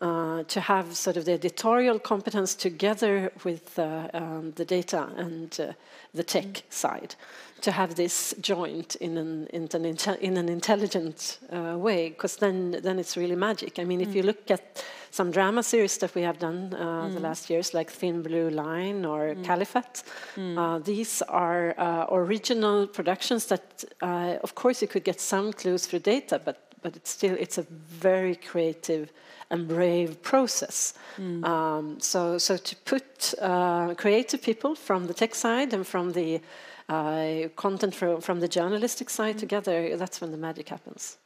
uh, 0.00 0.42
to 0.44 0.60
have 0.60 0.96
sort 0.96 1.16
of 1.16 1.24
the 1.24 1.32
editorial 1.32 1.98
competence 1.98 2.54
together 2.54 3.30
with 3.44 3.78
uh, 3.78 4.08
um, 4.14 4.52
the 4.56 4.64
data 4.64 5.08
and 5.16 5.60
uh, 5.60 5.72
the 6.14 6.24
tech 6.24 6.46
mm. 6.46 6.62
side, 6.70 7.14
to 7.60 7.70
have 7.70 7.94
this 7.94 8.34
joint 8.40 8.94
in 8.96 9.18
an, 9.18 9.46
in 9.48 9.68
an, 9.74 9.84
in 10.20 10.36
an 10.36 10.48
intelligent 10.48 11.38
uh, 11.52 11.76
way, 11.76 12.08
because 12.08 12.36
then, 12.36 12.80
then 12.82 12.98
it's 12.98 13.16
really 13.16 13.36
magic. 13.36 13.78
I 13.78 13.84
mean, 13.84 14.00
mm. 14.00 14.08
if 14.08 14.14
you 14.14 14.22
look 14.22 14.50
at 14.50 14.82
some 15.10 15.30
drama 15.30 15.62
series 15.62 15.98
that 15.98 16.14
we 16.14 16.22
have 16.22 16.38
done 16.38 16.74
uh, 16.74 17.06
mm. 17.06 17.14
the 17.14 17.20
last 17.20 17.50
years, 17.50 17.74
like 17.74 17.90
Thin 17.90 18.22
Blue 18.22 18.50
Line 18.50 19.04
or 19.04 19.34
mm. 19.34 19.44
Caliphate, 19.44 20.02
mm. 20.36 20.56
uh, 20.58 20.78
these 20.78 21.22
are 21.22 21.74
original 22.10 22.86
productions 22.86 23.46
that, 23.46 23.84
of 24.00 24.54
course, 24.54 24.82
you 24.82 24.88
could 24.88 25.04
get 25.04 25.20
some 25.20 25.52
clues 25.52 25.86
through 25.86 26.00
data, 26.00 26.40
but 26.44 26.70
but 26.82 26.96
it's 26.96 27.10
still 27.10 27.36
it's 27.38 27.58
a 27.58 27.62
very 27.62 28.34
creative 28.36 29.12
and 29.50 29.66
brave 29.66 30.22
process. 30.22 30.94
Mm. 31.18 31.44
Um, 31.44 32.00
so, 32.00 32.38
so 32.38 32.56
to 32.56 32.76
put 32.76 33.34
uh, 33.40 33.94
creative 33.94 34.42
people 34.42 34.74
from 34.74 35.06
the 35.06 35.14
tech 35.14 35.34
side 35.34 35.74
and 35.74 35.86
from 35.86 36.12
the 36.12 36.40
uh, 36.88 37.48
content 37.56 37.94
from, 37.94 38.20
from 38.20 38.40
the 38.40 38.48
journalistic 38.48 39.10
side 39.10 39.36
mm. 39.36 39.40
together, 39.40 39.96
that's 39.96 40.20
when 40.20 40.30
the 40.30 40.36
magic 40.36 40.68
happens. 40.68 41.18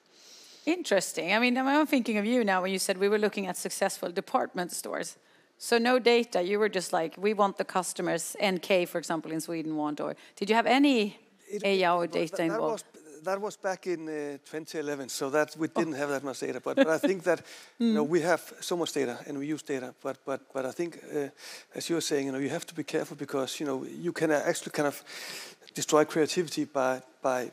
Interesting. 0.67 1.35
I 1.35 1.39
mean, 1.39 1.59
I'm 1.59 1.87
thinking 1.87 2.17
of 2.17 2.25
you 2.25 2.43
now 2.45 2.63
when 2.63 2.73
you 2.73 2.79
said 2.79 2.97
we 2.99 3.09
were 3.09 3.19
looking 3.19 3.47
at 3.47 3.57
successful 3.57 4.11
department 4.11 4.73
stores. 4.73 5.17
So 5.59 5.79
no 5.79 5.99
data. 5.99 6.43
You 6.43 6.59
were 6.59 6.69
just 6.69 6.93
like, 6.93 7.15
we 7.17 7.35
want 7.35 7.59
the 7.59 7.65
customers. 7.65 8.37
NK, 8.43 8.89
for 8.89 8.99
example, 8.99 9.31
in 9.31 9.41
Sweden 9.41 9.77
want. 9.77 10.01
Or 10.01 10.17
did 10.37 10.49
you 10.51 10.57
have 10.57 10.67
any 10.67 11.19
it, 11.49 11.63
data 11.63 12.37
that, 12.37 12.41
involved? 12.41 12.85
That 12.93 13.03
was, 13.05 13.23
that 13.23 13.41
was 13.41 13.57
back 13.57 13.87
in 13.87 14.09
uh, 14.09 14.39
2011. 14.51 15.11
So 15.11 15.31
that 15.31 15.55
we 15.57 15.69
didn't 15.69 15.95
oh. 15.95 15.99
have 15.99 16.09
that 16.09 16.25
much 16.25 16.41
data. 16.41 16.61
But, 16.61 16.77
but 16.77 16.89
I 16.89 16.99
think 16.99 17.23
that 17.25 17.41
mm. 17.41 17.45
you 17.79 17.95
know, 17.95 18.05
hmm. 18.05 18.11
we 18.11 18.21
have 18.23 18.53
so 18.61 18.77
much 18.77 18.93
data 18.93 19.19
and 19.27 19.39
we 19.39 19.47
use 19.47 19.63
data. 19.63 19.95
But 20.03 20.19
but 20.25 20.53
but 20.53 20.67
I 20.67 20.73
think, 20.73 20.99
uh, 21.15 21.29
as 21.75 21.89
you 21.89 21.97
were 21.97 22.03
saying, 22.03 22.27
you 22.27 22.33
know, 22.33 22.39
you 22.39 22.51
have 22.51 22.67
to 22.67 22.75
be 22.75 22.85
careful 22.85 23.17
because 23.17 23.61
you 23.61 23.67
know 23.67 23.85
you 23.85 24.13
can 24.13 24.31
actually 24.31 24.73
kind 24.73 24.89
of 24.89 25.03
destroy 25.75 26.05
creativity 26.05 26.65
by 26.65 27.03
by 27.23 27.51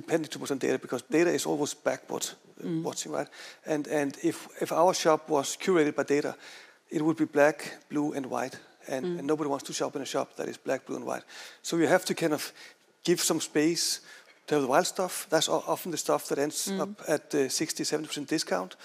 depending 0.00 0.30
too 0.30 0.38
much 0.38 0.50
on 0.50 0.58
data 0.58 0.78
because 0.78 1.02
data 1.10 1.30
is 1.30 1.46
always 1.46 1.74
backward 1.74 2.26
mm. 2.62 2.82
watching, 2.82 3.12
right? 3.12 3.28
And 3.66 3.86
and 3.88 4.16
if 4.22 4.48
if 4.60 4.72
our 4.72 4.94
shop 4.94 5.28
was 5.28 5.56
curated 5.56 5.94
by 5.94 6.04
data, 6.04 6.34
it 6.88 7.02
would 7.02 7.16
be 7.16 7.26
black, 7.26 7.74
blue, 7.88 8.12
and 8.12 8.26
white. 8.26 8.58
And, 8.90 9.04
mm. 9.04 9.18
and 9.18 9.26
nobody 9.26 9.50
wants 9.50 9.66
to 9.66 9.72
shop 9.72 9.96
in 9.96 10.02
a 10.02 10.06
shop 10.06 10.36
that 10.36 10.48
is 10.48 10.56
black, 10.56 10.86
blue, 10.86 10.96
and 10.96 11.04
white. 11.04 11.22
So 11.62 11.76
you 11.76 11.86
have 11.88 12.04
to 12.06 12.14
kind 12.14 12.32
of 12.32 12.52
give 13.04 13.20
some 13.20 13.40
space 13.40 14.00
to 14.46 14.54
have 14.54 14.62
the 14.62 14.68
wild 14.68 14.86
stuff. 14.86 15.26
That's 15.28 15.48
often 15.48 15.90
the 15.90 15.98
stuff 15.98 16.26
that 16.28 16.38
ends 16.38 16.68
mm. 16.68 16.80
up 16.80 16.88
at 17.06 17.34
uh, 17.34 17.48
60, 17.48 17.84
70% 17.84 18.26
discount, 18.26 18.76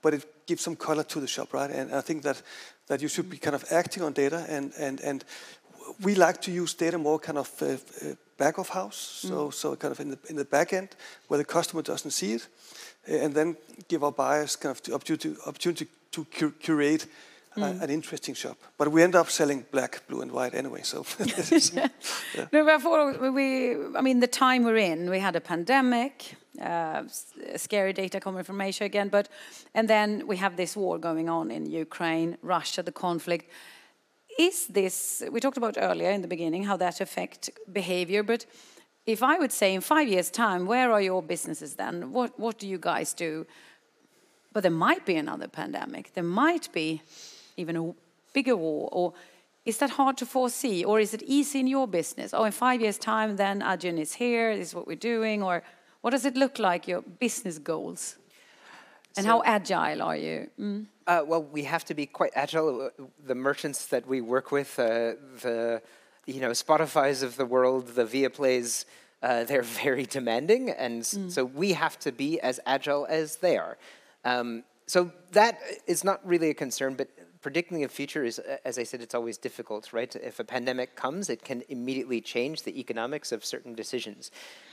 but 0.00 0.14
it 0.14 0.46
gives 0.46 0.62
some 0.62 0.76
color 0.76 1.04
to 1.04 1.20
the 1.20 1.26
shop, 1.26 1.52
right? 1.52 1.70
And 1.70 1.94
I 1.94 2.00
think 2.00 2.22
that 2.22 2.42
that 2.86 3.00
you 3.02 3.08
should 3.08 3.30
be 3.30 3.38
kind 3.38 3.54
of 3.54 3.64
acting 3.70 4.02
on 4.02 4.12
data 4.12 4.44
and 4.48 4.72
and 4.78 5.00
and 5.00 5.24
we 6.02 6.14
like 6.14 6.40
to 6.42 6.50
use 6.50 6.74
data 6.74 6.98
more 6.98 7.18
kind 7.18 7.38
of 7.38 7.62
uh, 7.62 7.66
uh, 7.66 8.14
back 8.44 8.58
of 8.58 8.68
house, 8.68 9.00
so 9.28 9.48
mm. 9.48 9.52
so 9.52 9.76
kind 9.76 9.92
of 9.92 10.00
in 10.00 10.10
the 10.10 10.18
in 10.28 10.36
the 10.36 10.44
back 10.44 10.72
end 10.72 10.88
where 11.28 11.38
the 11.38 11.52
customer 11.56 11.82
doesn't 11.82 12.12
see 12.12 12.32
it, 12.32 12.48
uh, 13.08 13.24
and 13.24 13.34
then 13.34 13.56
give 13.88 14.04
our 14.04 14.12
buyers 14.12 14.56
kind 14.56 14.76
of 14.76 14.82
the 14.82 14.94
opportunity 14.94 15.34
opportunity 15.46 15.86
to 16.10 16.24
cur 16.24 16.52
curate 16.58 17.06
mm. 17.56 17.82
an 17.82 17.90
interesting 17.90 18.34
shop. 18.34 18.56
But 18.78 18.88
we 18.88 19.02
end 19.02 19.14
up 19.14 19.30
selling 19.30 19.64
black, 19.70 20.02
blue, 20.08 20.22
and 20.22 20.32
white 20.32 20.54
anyway. 20.54 20.82
So, 20.82 21.04
yeah. 21.74 21.88
yeah. 22.34 22.46
no, 22.52 22.64
before 22.64 23.30
we, 23.30 23.76
I 23.98 24.00
mean, 24.00 24.20
the 24.20 24.26
time 24.26 24.64
we're 24.64 24.92
in, 24.92 25.10
we 25.10 25.20
had 25.20 25.36
a 25.36 25.40
pandemic. 25.40 26.36
Uh, 26.60 27.04
scary 27.56 27.92
data 27.92 28.20
coming 28.20 28.44
from 28.44 28.60
Asia 28.60 28.84
again, 28.84 29.08
but 29.08 29.28
and 29.72 29.88
then 29.88 30.26
we 30.26 30.36
have 30.36 30.56
this 30.56 30.76
war 30.76 30.98
going 30.98 31.28
on 31.28 31.50
in 31.50 31.64
Ukraine, 31.64 32.36
Russia, 32.42 32.82
the 32.82 32.92
conflict 32.92 33.46
is 34.40 34.66
this, 34.68 35.22
we 35.30 35.38
talked 35.38 35.58
about 35.58 35.76
earlier 35.78 36.10
in 36.10 36.22
the 36.22 36.28
beginning 36.28 36.64
how 36.64 36.76
that 36.78 37.00
affect 37.00 37.50
behavior, 37.70 38.22
but 38.22 38.46
if 39.06 39.22
I 39.22 39.38
would 39.38 39.52
say 39.52 39.74
in 39.74 39.80
five 39.80 40.08
years' 40.08 40.30
time, 40.30 40.66
where 40.66 40.90
are 40.92 41.02
your 41.02 41.22
businesses 41.22 41.74
then? 41.74 42.12
What, 42.12 42.38
what 42.38 42.58
do 42.58 42.66
you 42.66 42.78
guys 42.78 43.12
do? 43.12 43.46
But 44.52 44.62
there 44.62 44.72
might 44.72 45.04
be 45.04 45.16
another 45.16 45.48
pandemic. 45.48 46.14
There 46.14 46.24
might 46.24 46.72
be 46.72 47.02
even 47.56 47.76
a 47.76 47.94
bigger 48.32 48.56
war. 48.56 48.88
Or 48.92 49.12
is 49.64 49.78
that 49.78 49.90
hard 49.90 50.16
to 50.18 50.26
foresee? 50.26 50.84
Or 50.84 51.00
is 51.00 51.12
it 51.12 51.22
easy 51.22 51.60
in 51.60 51.66
your 51.66 51.86
business? 51.86 52.32
Oh, 52.32 52.44
in 52.44 52.52
five 52.52 52.80
years' 52.80 52.98
time, 52.98 53.36
then 53.36 53.60
Adyen 53.60 53.98
is 53.98 54.14
here, 54.14 54.56
this 54.56 54.68
is 54.68 54.74
what 54.74 54.86
we're 54.86 54.96
doing. 54.96 55.42
Or 55.42 55.62
what 56.00 56.10
does 56.10 56.24
it 56.24 56.36
look 56.36 56.58
like, 56.58 56.88
your 56.88 57.02
business 57.02 57.58
goals? 57.58 58.16
And 59.16 59.24
so, 59.24 59.30
how 59.30 59.42
agile 59.44 60.02
are 60.02 60.16
you? 60.16 60.50
Mm. 60.58 60.86
Uh, 61.06 61.22
well, 61.26 61.42
we 61.42 61.64
have 61.64 61.84
to 61.86 61.94
be 61.94 62.06
quite 62.06 62.32
agile. 62.34 62.90
The 63.26 63.34
merchants 63.34 63.86
that 63.86 64.06
we 64.06 64.20
work 64.20 64.52
with, 64.52 64.78
uh, 64.78 65.14
the 65.42 65.82
you 66.26 66.40
know 66.40 66.50
Spotify's 66.50 67.22
of 67.22 67.36
the 67.36 67.46
world, 67.46 67.88
the 67.88 68.04
Viaplays, 68.04 68.84
uh, 69.22 69.44
they're 69.44 69.62
very 69.84 70.06
demanding, 70.06 70.70
and 70.70 71.02
mm. 71.02 71.30
so 71.30 71.44
we 71.44 71.72
have 71.72 71.98
to 72.00 72.12
be 72.12 72.40
as 72.40 72.60
agile 72.66 73.06
as 73.08 73.36
they 73.36 73.56
are. 73.56 73.76
Um, 74.24 74.64
so 74.86 75.10
that 75.32 75.60
is 75.86 76.02
not 76.04 76.20
really 76.26 76.50
a 76.50 76.54
concern, 76.54 76.94
but 76.94 77.08
predicting 77.40 77.80
the 77.80 77.88
future 77.88 78.24
is, 78.24 78.38
as 78.64 78.78
I 78.78 78.82
said, 78.82 79.00
it's 79.00 79.14
always 79.14 79.38
difficult, 79.38 79.92
right? 79.92 80.14
If 80.16 80.40
a 80.40 80.44
pandemic 80.44 80.94
comes, 80.94 81.30
it 81.30 81.42
can 81.42 81.62
immediately 81.68 82.20
change 82.20 82.62
the 82.62 82.78
economics 82.78 83.32
of 83.32 83.44
certain 83.44 83.74
decisions. 83.74 84.30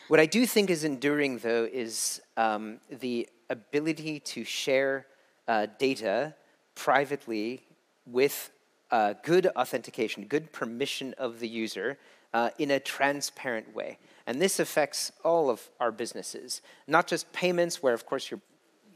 What 0.08 0.20
I 0.20 0.26
do 0.26 0.46
think 0.46 0.70
is 0.70 0.84
enduring, 0.84 1.40
though, 1.40 1.68
is 1.72 2.22
um, 2.36 2.80
the 2.90 3.30
ability 3.50 4.20
to 4.20 4.44
share 4.44 5.06
uh, 5.48 5.68
data 5.80 6.36
privately 6.76 7.64
with 8.06 8.52
uh, 8.92 9.14
good 9.24 9.48
authentication, 9.48 10.26
good 10.26 10.52
permission 10.52 11.14
of 11.18 11.40
the 11.40 11.48
user 11.48 11.98
uh, 12.34 12.50
in 12.58 12.72
a 12.72 12.80
transparent 12.80 13.74
way. 13.76 13.98
And 14.26 14.42
this 14.42 14.60
affects 14.60 15.12
all 15.24 15.50
of 15.50 15.70
our 15.80 15.92
businesses, 15.92 16.62
not 16.88 17.08
just 17.08 17.32
payments, 17.34 17.82
where 17.82 17.94
of 17.94 18.06
course 18.06 18.30
you're 18.30 18.42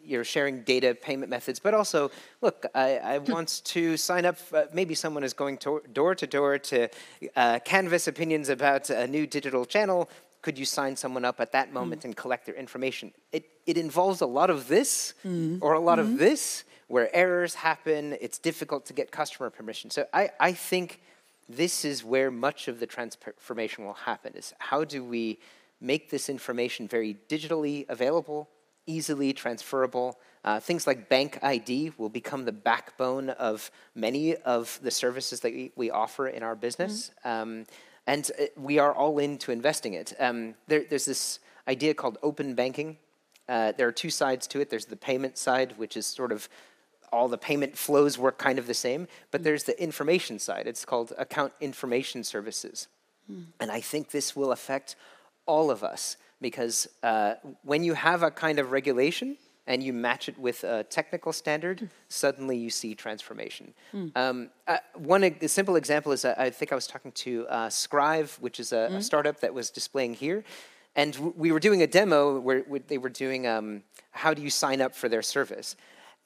you're 0.04 0.24
sharing 0.24 0.64
data 0.64 0.96
payment 0.96 1.30
methods, 1.30 1.60
but 1.60 1.76
also, 1.76 2.10
look, 2.42 2.66
I, 2.74 2.98
I 2.98 3.18
want 3.20 3.62
to 3.66 3.98
sign 3.98 4.26
up. 4.26 4.38
Uh, 4.52 4.64
maybe 4.74 4.96
someone 4.96 5.24
is 5.24 5.34
going 5.34 5.58
to, 5.60 5.82
door 5.94 6.16
to 6.16 6.28
door 6.28 6.58
to 6.58 6.90
uh, 7.36 7.60
canvass 7.60 8.08
opinions 8.08 8.50
about 8.50 8.90
a 8.90 9.08
new 9.08 9.28
digital 9.28 9.64
channel 9.64 10.10
could 10.42 10.58
you 10.58 10.66
sign 10.66 10.96
someone 10.96 11.26
up 11.26 11.40
at 11.40 11.52
that 11.52 11.68
hmm. 11.68 11.74
moment 11.76 12.02
mm. 12.02 12.06
and 12.06 12.18
collect 12.18 12.46
their 12.46 12.56
information? 12.56 13.12
It, 13.32 13.46
it 13.66 13.78
involves 13.78 14.22
a 14.22 14.26
lot 14.26 14.50
of 14.50 14.68
this 14.68 15.14
mm. 15.26 15.60
or 15.62 15.74
a 15.74 15.80
lot 15.80 16.00
mm 16.00 16.04
-hmm. 16.04 16.04
of 16.04 16.08
mm-hmm. 16.08 16.30
this 16.30 16.64
where 16.88 17.10
errors 17.16 17.56
happen. 17.56 18.18
It's 18.20 18.40
difficult 18.40 18.86
to 18.86 18.94
get 18.94 19.12
customer 19.12 19.50
permission. 19.50 19.92
So 19.92 20.02
I, 20.14 20.30
I 20.40 20.54
think 20.70 21.00
this 21.50 21.86
is 21.86 22.04
where 22.04 22.32
much 22.32 22.68
of 22.68 22.80
the 22.80 22.86
transformation 22.86 23.86
will 23.86 24.00
happen 24.06 24.34
is 24.36 24.54
how 24.58 24.84
do 24.84 25.04
we 25.04 25.38
make 25.80 26.10
this 26.10 26.30
information 26.30 26.88
very 26.88 27.18
digitally 27.28 27.86
available, 27.90 28.48
easily 28.86 29.34
transferable. 29.34 30.20
Uh, 30.44 30.60
things 30.60 30.86
like 30.86 31.10
Bank 31.10 31.40
ID 31.42 31.94
will 31.98 32.10
become 32.10 32.46
the 32.46 32.52
backbone 32.52 33.30
of 33.32 33.72
many 33.96 34.36
of 34.36 34.80
the 34.84 34.92
services 34.92 35.40
that 35.40 35.54
we, 35.54 35.72
we 35.76 35.90
offer 35.90 36.28
in 36.28 36.44
our 36.44 36.56
business. 36.56 37.12
-hmm. 37.24 37.42
Um, 37.42 37.66
and 38.08 38.30
uh, 38.40 38.46
we 38.56 38.80
are 38.80 38.94
all 38.94 39.20
into 39.20 39.52
investing 39.52 39.94
it. 39.94 40.14
Um, 40.20 40.56
there, 40.68 40.84
there's 40.90 41.06
this 41.06 41.40
idea 41.68 41.94
called 41.94 42.18
open 42.24 42.56
banking. 42.56 42.98
Uh, 43.48 43.74
there 43.78 43.88
are 43.88 43.92
two 43.92 44.10
sides 44.10 44.48
to 44.48 44.60
it. 44.60 44.70
There's 44.70 44.86
the 44.86 44.96
payment 44.96 45.38
side, 45.38 45.74
which 45.78 45.98
is 45.98 46.06
sort 46.06 46.32
of 46.32 46.50
all 47.12 47.28
the 47.28 47.38
payment 47.38 47.78
flows 47.78 48.18
work 48.18 48.38
kind 48.38 48.58
of 48.58 48.68
the 48.68 48.74
same, 48.74 49.08
but 49.32 49.44
there's 49.44 49.66
the 49.66 49.82
information 49.82 50.40
side. 50.40 50.66
It's 50.66 50.86
called 50.86 51.12
account 51.18 51.54
information 51.60 52.24
services. 52.24 52.88
Mm. 53.30 53.48
And 53.60 53.72
I 53.72 53.82
think 53.82 54.12
this 54.12 54.36
will 54.36 54.52
affect 54.52 54.96
all 55.46 55.70
of 55.70 55.84
us 55.84 56.18
because 56.40 56.88
uh, 57.04 57.36
when 57.64 57.84
you 57.84 57.94
have 57.94 58.24
a 58.24 58.32
kind 58.32 58.60
of 58.60 58.72
regulation, 58.72 59.38
and 59.68 59.84
you 59.84 59.94
match 59.94 60.28
it 60.28 60.38
with 60.38 60.64
a 60.64 60.84
technical 60.84 61.32
standard, 61.32 61.80
mm. 61.80 61.90
suddenly 62.10 62.58
you 62.58 62.70
see 62.70 62.96
transformation. 62.96 63.74
Mm. 63.94 64.12
Um, 64.16 64.50
uh, 64.68 64.78
one 64.96 65.48
simple 65.48 65.76
example 65.76 66.12
is 66.12 66.26
uh, 66.26 66.34
I 66.38 66.50
think 66.50 66.72
I 66.72 66.76
was 66.76 66.88
talking 66.88 67.12
to 67.12 67.48
uh, 67.48 67.68
Scrive, 67.70 68.40
which 68.40 68.60
is 68.60 68.72
a, 68.72 68.76
mm. 68.76 68.86
a, 68.88 68.94
hmm. 68.96 69.00
startup 69.02 69.40
that 69.42 69.54
was 69.54 69.70
displaying 69.70 70.16
here, 70.16 70.44
and 70.96 71.16
we 71.36 71.52
were 71.52 71.60
doing 71.60 71.82
a 71.84 71.88
demo 71.88 72.40
where, 72.40 72.62
where 72.62 72.82
they 72.86 72.98
were 72.98 73.10
doing 73.10 73.48
um, 73.48 73.84
how 74.12 74.34
do 74.34 74.42
you 74.42 74.50
sign 74.50 74.82
up 74.82 74.96
for 74.96 75.08
their 75.08 75.22
service. 75.22 75.76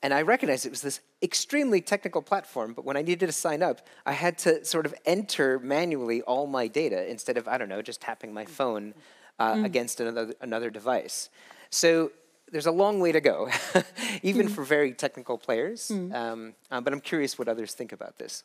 And 0.01 0.13
I 0.13 0.21
recognized 0.21 0.65
it 0.65 0.69
was 0.69 0.81
this 0.81 0.99
extremely 1.23 1.81
technical 1.81 2.21
platform, 2.21 2.73
but 2.73 2.85
when 2.85 2.97
I 2.97 3.01
needed 3.01 3.25
to 3.25 3.31
sign 3.31 3.63
up, 3.63 3.87
I 4.05 4.11
had 4.11 4.37
to 4.39 4.63
sort 4.63 4.85
of 4.85 4.93
enter 5.05 5.59
manually 5.59 6.21
all 6.23 6.47
my 6.47 6.67
data 6.67 7.09
instead 7.09 7.37
of, 7.37 7.47
I 7.47 7.57
don't 7.57 7.69
know, 7.69 7.81
just 7.81 8.01
tapping 8.01 8.33
my 8.33 8.45
phone 8.45 8.93
uh, 9.39 9.55
hmm. 9.55 9.65
against 9.65 9.99
another, 9.99 10.33
another 10.41 10.69
device. 10.69 11.29
So 11.69 12.11
there's 12.51 12.65
a 12.65 12.71
long 12.71 12.99
way 12.99 13.11
to 13.11 13.21
go, 13.21 13.49
even 14.23 14.47
mm. 14.47 14.51
for 14.51 14.63
very 14.63 14.93
technical 14.93 15.37
players. 15.37 15.89
Mm. 15.89 16.13
Um, 16.13 16.53
uh, 16.71 16.81
but 16.81 16.93
I'm 16.93 17.01
curious 17.01 17.37
what 17.39 17.47
others 17.47 17.73
think 17.73 17.91
about 17.91 18.17
this. 18.17 18.43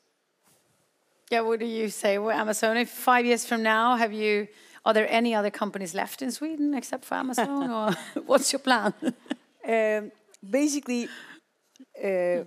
Yeah, 1.30 1.42
what 1.42 1.60
do 1.60 1.66
you 1.66 1.88
say, 1.88 2.18
well, 2.18 2.36
Amazon? 2.36 2.76
If 2.76 2.90
five 2.90 3.24
years 3.24 3.44
from 3.46 3.62
now, 3.62 3.96
have 3.96 4.12
you? 4.12 4.48
Are 4.84 4.94
there 4.94 5.06
any 5.10 5.34
other 5.34 5.50
companies 5.50 5.94
left 5.94 6.22
in 6.22 6.32
Sweden 6.32 6.74
except 6.74 7.04
for 7.04 7.14
Amazon, 7.14 7.70
or 7.70 7.92
what's 8.26 8.52
your 8.52 8.60
plan? 8.60 8.94
Um, 9.68 10.10
basically, 10.48 11.08
uh, 12.02 12.44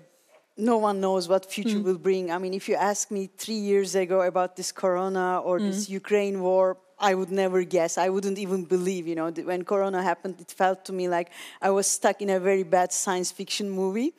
no 0.58 0.78
one 0.78 1.00
knows 1.00 1.30
what 1.30 1.50
future 1.50 1.80
will 1.80 1.98
bring. 1.98 2.32
I 2.32 2.38
mean, 2.40 2.54
if 2.54 2.68
you 2.68 2.76
ask 2.76 3.10
me 3.10 3.30
three 3.38 3.62
years 3.72 3.96
ago 3.96 4.22
about 4.22 4.56
this 4.56 4.72
corona 4.72 5.40
or 5.40 5.60
this 5.60 5.90
Ukraine 5.90 6.42
war, 6.42 6.78
I 7.00 7.14
would 7.14 7.32
never 7.32 7.64
guess. 7.64 7.98
I 7.98 8.10
wouldn't 8.10 8.38
even 8.38 8.64
believe, 8.66 9.08
you 9.08 9.16
know, 9.16 9.30
that 9.32 9.46
when 9.46 9.64
Corona 9.64 10.02
happened, 10.04 10.36
it 10.40 10.52
felt 10.52 10.86
to 10.86 10.94
me 10.94 11.08
like 11.10 11.30
I 11.62 11.70
was 11.70 11.88
stuck 11.88 12.22
in 12.22 12.30
a 12.30 12.40
very 12.40 12.64
bad 12.64 12.92
science 12.94 13.32
fiction 13.32 13.70
movie. 13.70 14.14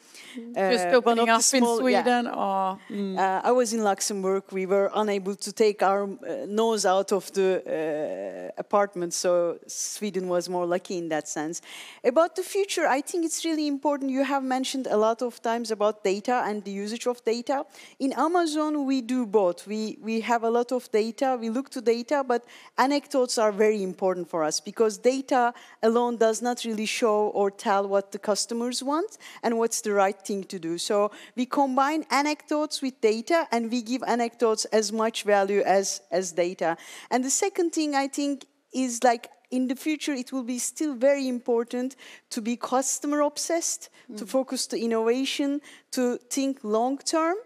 Just 0.54 0.86
Uh, 0.86 0.96
opening 0.98 1.28
up 1.28 1.40
the 1.40 1.56
in 1.56 1.62
small- 1.62 1.88
yeah. 1.90 2.02
Sweden 2.02 2.26
or 2.28 2.78
Uh, 2.90 3.40
I 3.48 3.52
was 3.52 3.72
in 3.72 3.82
Luxembourg. 3.84 4.42
We 4.52 4.66
were 4.66 4.90
unable 4.94 5.34
to 5.36 5.50
take 5.52 5.82
our 5.82 6.02
uh, 6.04 6.46
nose 6.46 6.84
out 6.84 7.12
of 7.12 7.30
the 7.32 7.48
uh, 7.64 8.60
apartment, 8.60 9.12
so 9.14 9.58
Sweden 9.66 10.28
was 10.28 10.48
more 10.48 10.66
lucky 10.66 10.96
in 10.98 11.08
that 11.08 11.28
sense. 11.28 11.60
About 12.02 12.34
the 12.36 12.42
future, 12.42 12.86
I 12.98 13.00
think 13.02 13.24
it's 13.24 13.44
really 13.44 13.66
important. 13.66 14.10
You 14.10 14.24
have 14.24 14.42
mentioned 14.42 14.86
a 14.86 14.96
lot 14.96 15.22
of 15.22 15.40
times 15.40 15.70
about 15.70 16.02
data 16.04 16.42
and 16.46 16.62
the 16.64 16.70
usage 16.84 17.06
of 17.06 17.22
data. 17.24 17.64
In 17.98 18.12
Amazon, 18.12 18.84
we 18.86 19.00
do 19.00 19.26
both. 19.26 19.66
We, 19.66 19.98
we 20.02 20.20
have 20.20 20.42
a 20.44 20.50
lot 20.50 20.72
of 20.72 20.90
data, 20.90 21.36
we 21.40 21.48
look 21.50 21.68
to 21.70 21.80
data, 21.80 22.24
but 22.26 22.42
anecdotes 22.76 23.38
are 23.38 23.52
very 23.52 23.82
important 23.82 24.28
for 24.28 24.42
us 24.42 24.60
because 24.60 24.98
data 24.98 25.54
alone 25.82 26.16
does 26.16 26.42
not 26.42 26.64
really 26.64 26.86
show 26.86 27.28
or 27.28 27.50
tell 27.50 27.86
what 27.86 28.12
the 28.12 28.18
customers 28.18 28.82
want 28.82 29.18
and 29.42 29.58
what's 29.58 29.80
the 29.80 29.92
right 29.92 30.20
thing 30.20 30.44
to 30.44 30.58
do. 30.58 30.78
So 30.78 31.10
we 31.36 31.46
combine 31.46 32.04
anecdotes 32.10 32.82
with 32.82 33.00
data 33.00 33.46
and 33.52 33.70
we 33.70 33.82
give 33.82 34.02
anecdotes 34.06 34.64
as 34.66 34.92
much 34.92 35.22
value 35.22 35.60
as, 35.60 36.00
as 36.10 36.32
data. 36.32 36.76
And 37.10 37.24
the 37.24 37.30
second 37.30 37.70
thing 37.70 37.94
I 37.94 38.08
think 38.08 38.46
is 38.72 39.02
like 39.04 39.28
in 39.50 39.68
the 39.68 39.76
future 39.76 40.12
it 40.12 40.32
will 40.32 40.42
be 40.42 40.58
still 40.58 40.94
very 40.94 41.28
important 41.28 41.94
to 42.30 42.42
be 42.42 42.56
customer 42.56 43.20
obsessed, 43.20 43.88
to 44.16 44.26
focus 44.26 44.66
to 44.68 44.80
innovation, 44.80 45.60
to 45.92 46.18
think 46.30 46.58
long 46.62 46.98
term. 46.98 47.36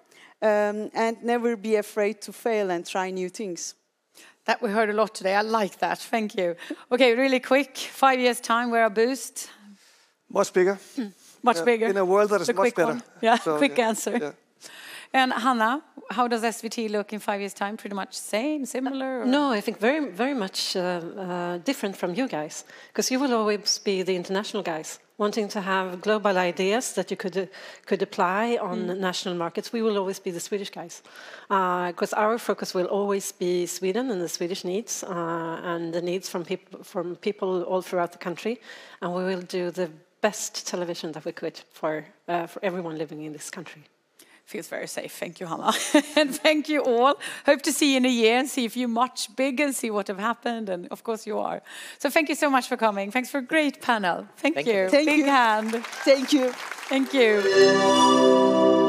Um, 0.40 0.92
and 0.94 1.20
never 1.24 1.56
be 1.56 1.74
afraid 1.74 2.20
to 2.22 2.32
fail 2.32 2.70
and 2.70 2.86
try 2.86 3.10
new 3.10 3.28
things. 3.28 3.74
That 4.48 4.62
we 4.62 4.70
heard 4.70 4.88
a 4.88 4.94
lot 4.94 5.14
today. 5.14 5.34
I 5.34 5.42
like 5.42 5.78
that. 5.80 5.98
Thank 5.98 6.34
you. 6.34 6.56
Okay, 6.90 7.14
really 7.14 7.38
quick. 7.38 7.76
Five 7.76 8.18
years 8.18 8.40
time, 8.40 8.70
we're 8.70 8.87
a 8.87 8.90
Boozt. 8.90 9.50
Much 10.30 10.54
bigger. 10.54 10.78
Hmm. 10.96 11.08
Much 11.42 11.58
Yeah, 11.58 11.64
bigger. 11.64 11.87
in 11.87 11.96
a 11.98 12.04
world 12.04 12.30
that 12.30 12.40
is 12.40 12.46
The 12.46 12.54
much 12.54 12.62
quick 12.62 12.76
better. 12.76 12.92
one. 12.94 13.02
Yeah, 13.20 13.37
So, 13.37 13.58
quick 13.58 13.76
yeah, 13.76 13.88
answer. 13.88 14.16
yeah. 14.16 14.32
And 15.12 15.32
Hanna, 15.32 15.82
how 16.10 16.28
does 16.28 16.42
SVT 16.42 16.90
look 16.90 17.12
in 17.12 17.18
five 17.18 17.40
years' 17.40 17.54
time? 17.54 17.76
Pretty 17.76 17.94
much 17.96 18.12
same, 18.14 18.66
similar? 18.66 19.20
or- 19.22 19.26
No, 19.26 19.50
I 19.52 19.60
think 19.60 19.78
very, 19.80 20.10
very 20.10 20.34
much 20.34 20.76
uh, 20.76 20.80
uh, 20.80 21.58
different 21.64 21.96
from 21.96 22.14
you 22.14 22.28
guys, 22.28 22.64
because 22.88 23.10
you 23.10 23.18
will 23.20 23.34
always 23.34 23.78
be 23.78 24.02
the 24.02 24.14
international 24.14 24.62
guys, 24.62 24.98
wanting 25.16 25.48
to 25.48 25.60
have 25.60 26.00
global 26.00 26.36
ideas 26.38 26.92
that 26.94 27.10
you 27.10 27.16
could 27.16 27.36
uh, 27.36 27.46
could 27.86 28.02
apply 28.02 28.58
on 28.60 29.00
national 29.00 29.34
markets. 29.34 29.72
We 29.72 29.82
will 29.82 29.96
always 29.98 30.20
be 30.20 30.30
the 30.30 30.40
Swedish 30.40 30.70
guys, 30.70 31.02
because 31.48 32.12
our 32.16 32.38
focus 32.38 32.74
will 32.74 32.86
always 32.86 33.32
be 33.32 33.66
Sweden 33.66 34.10
and 34.10 34.20
the 34.20 34.28
Swedish 34.28 34.64
needs 34.64 35.02
uh, 35.04 35.60
and 35.64 35.92
the 35.92 36.02
needs 36.02 36.28
from 36.28 36.44
people 36.44 36.82
from 36.84 37.16
people 37.16 37.62
all 37.64 37.82
throughout 37.82 38.12
the 38.12 38.18
country, 38.18 38.60
and 39.00 39.14
we 39.14 39.24
will 39.24 39.42
do 39.42 39.70
the 39.70 39.88
best 40.20 40.66
television 40.66 41.12
that 41.12 41.24
we 41.24 41.32
could 41.32 41.60
for 41.72 42.04
uh, 42.28 42.46
for 42.46 42.60
everyone 42.64 42.98
living 42.98 43.24
in 43.24 43.32
this 43.32 43.50
country. 43.50 43.82
Feels 44.48 44.66
very 44.68 44.87
safe. 44.87 45.12
Thank 45.12 45.40
you, 45.40 45.46
Hanna. 45.46 45.72
and 46.16 46.34
thank 46.34 46.70
you 46.70 46.80
all. 46.82 47.16
Hope 47.44 47.61
to 47.61 47.70
see 47.70 47.90
you 47.90 47.98
in 47.98 48.06
a 48.06 48.08
year 48.08 48.38
and 48.38 48.48
see 48.48 48.64
if 48.64 48.78
you're 48.78 48.88
much 48.88 49.37
bigger 49.37 49.64
and 49.64 49.74
see 49.74 49.90
what 49.90 50.08
have 50.08 50.18
happened. 50.18 50.70
And 50.70 50.88
of 50.88 51.04
course, 51.04 51.26
you 51.26 51.38
are. 51.38 51.61
So 51.98 52.08
thank 52.08 52.30
you 52.30 52.34
so 52.34 52.48
much 52.48 52.66
for 52.66 52.78
coming. 52.78 53.11
Thanks 53.11 53.28
for 53.28 53.38
a 53.38 53.42
great 53.42 53.82
panel. 53.82 54.26
Thank, 54.38 54.54
Thank 54.54 54.66
you. 54.68 54.72
you. 54.72 54.88
Thank 54.88 55.06
Big 55.06 55.18
you. 55.18 55.26
hand. 55.26 55.84
Thank 56.02 56.32
you. 56.32 56.50
Thank 56.88 57.12
you. 57.12 58.87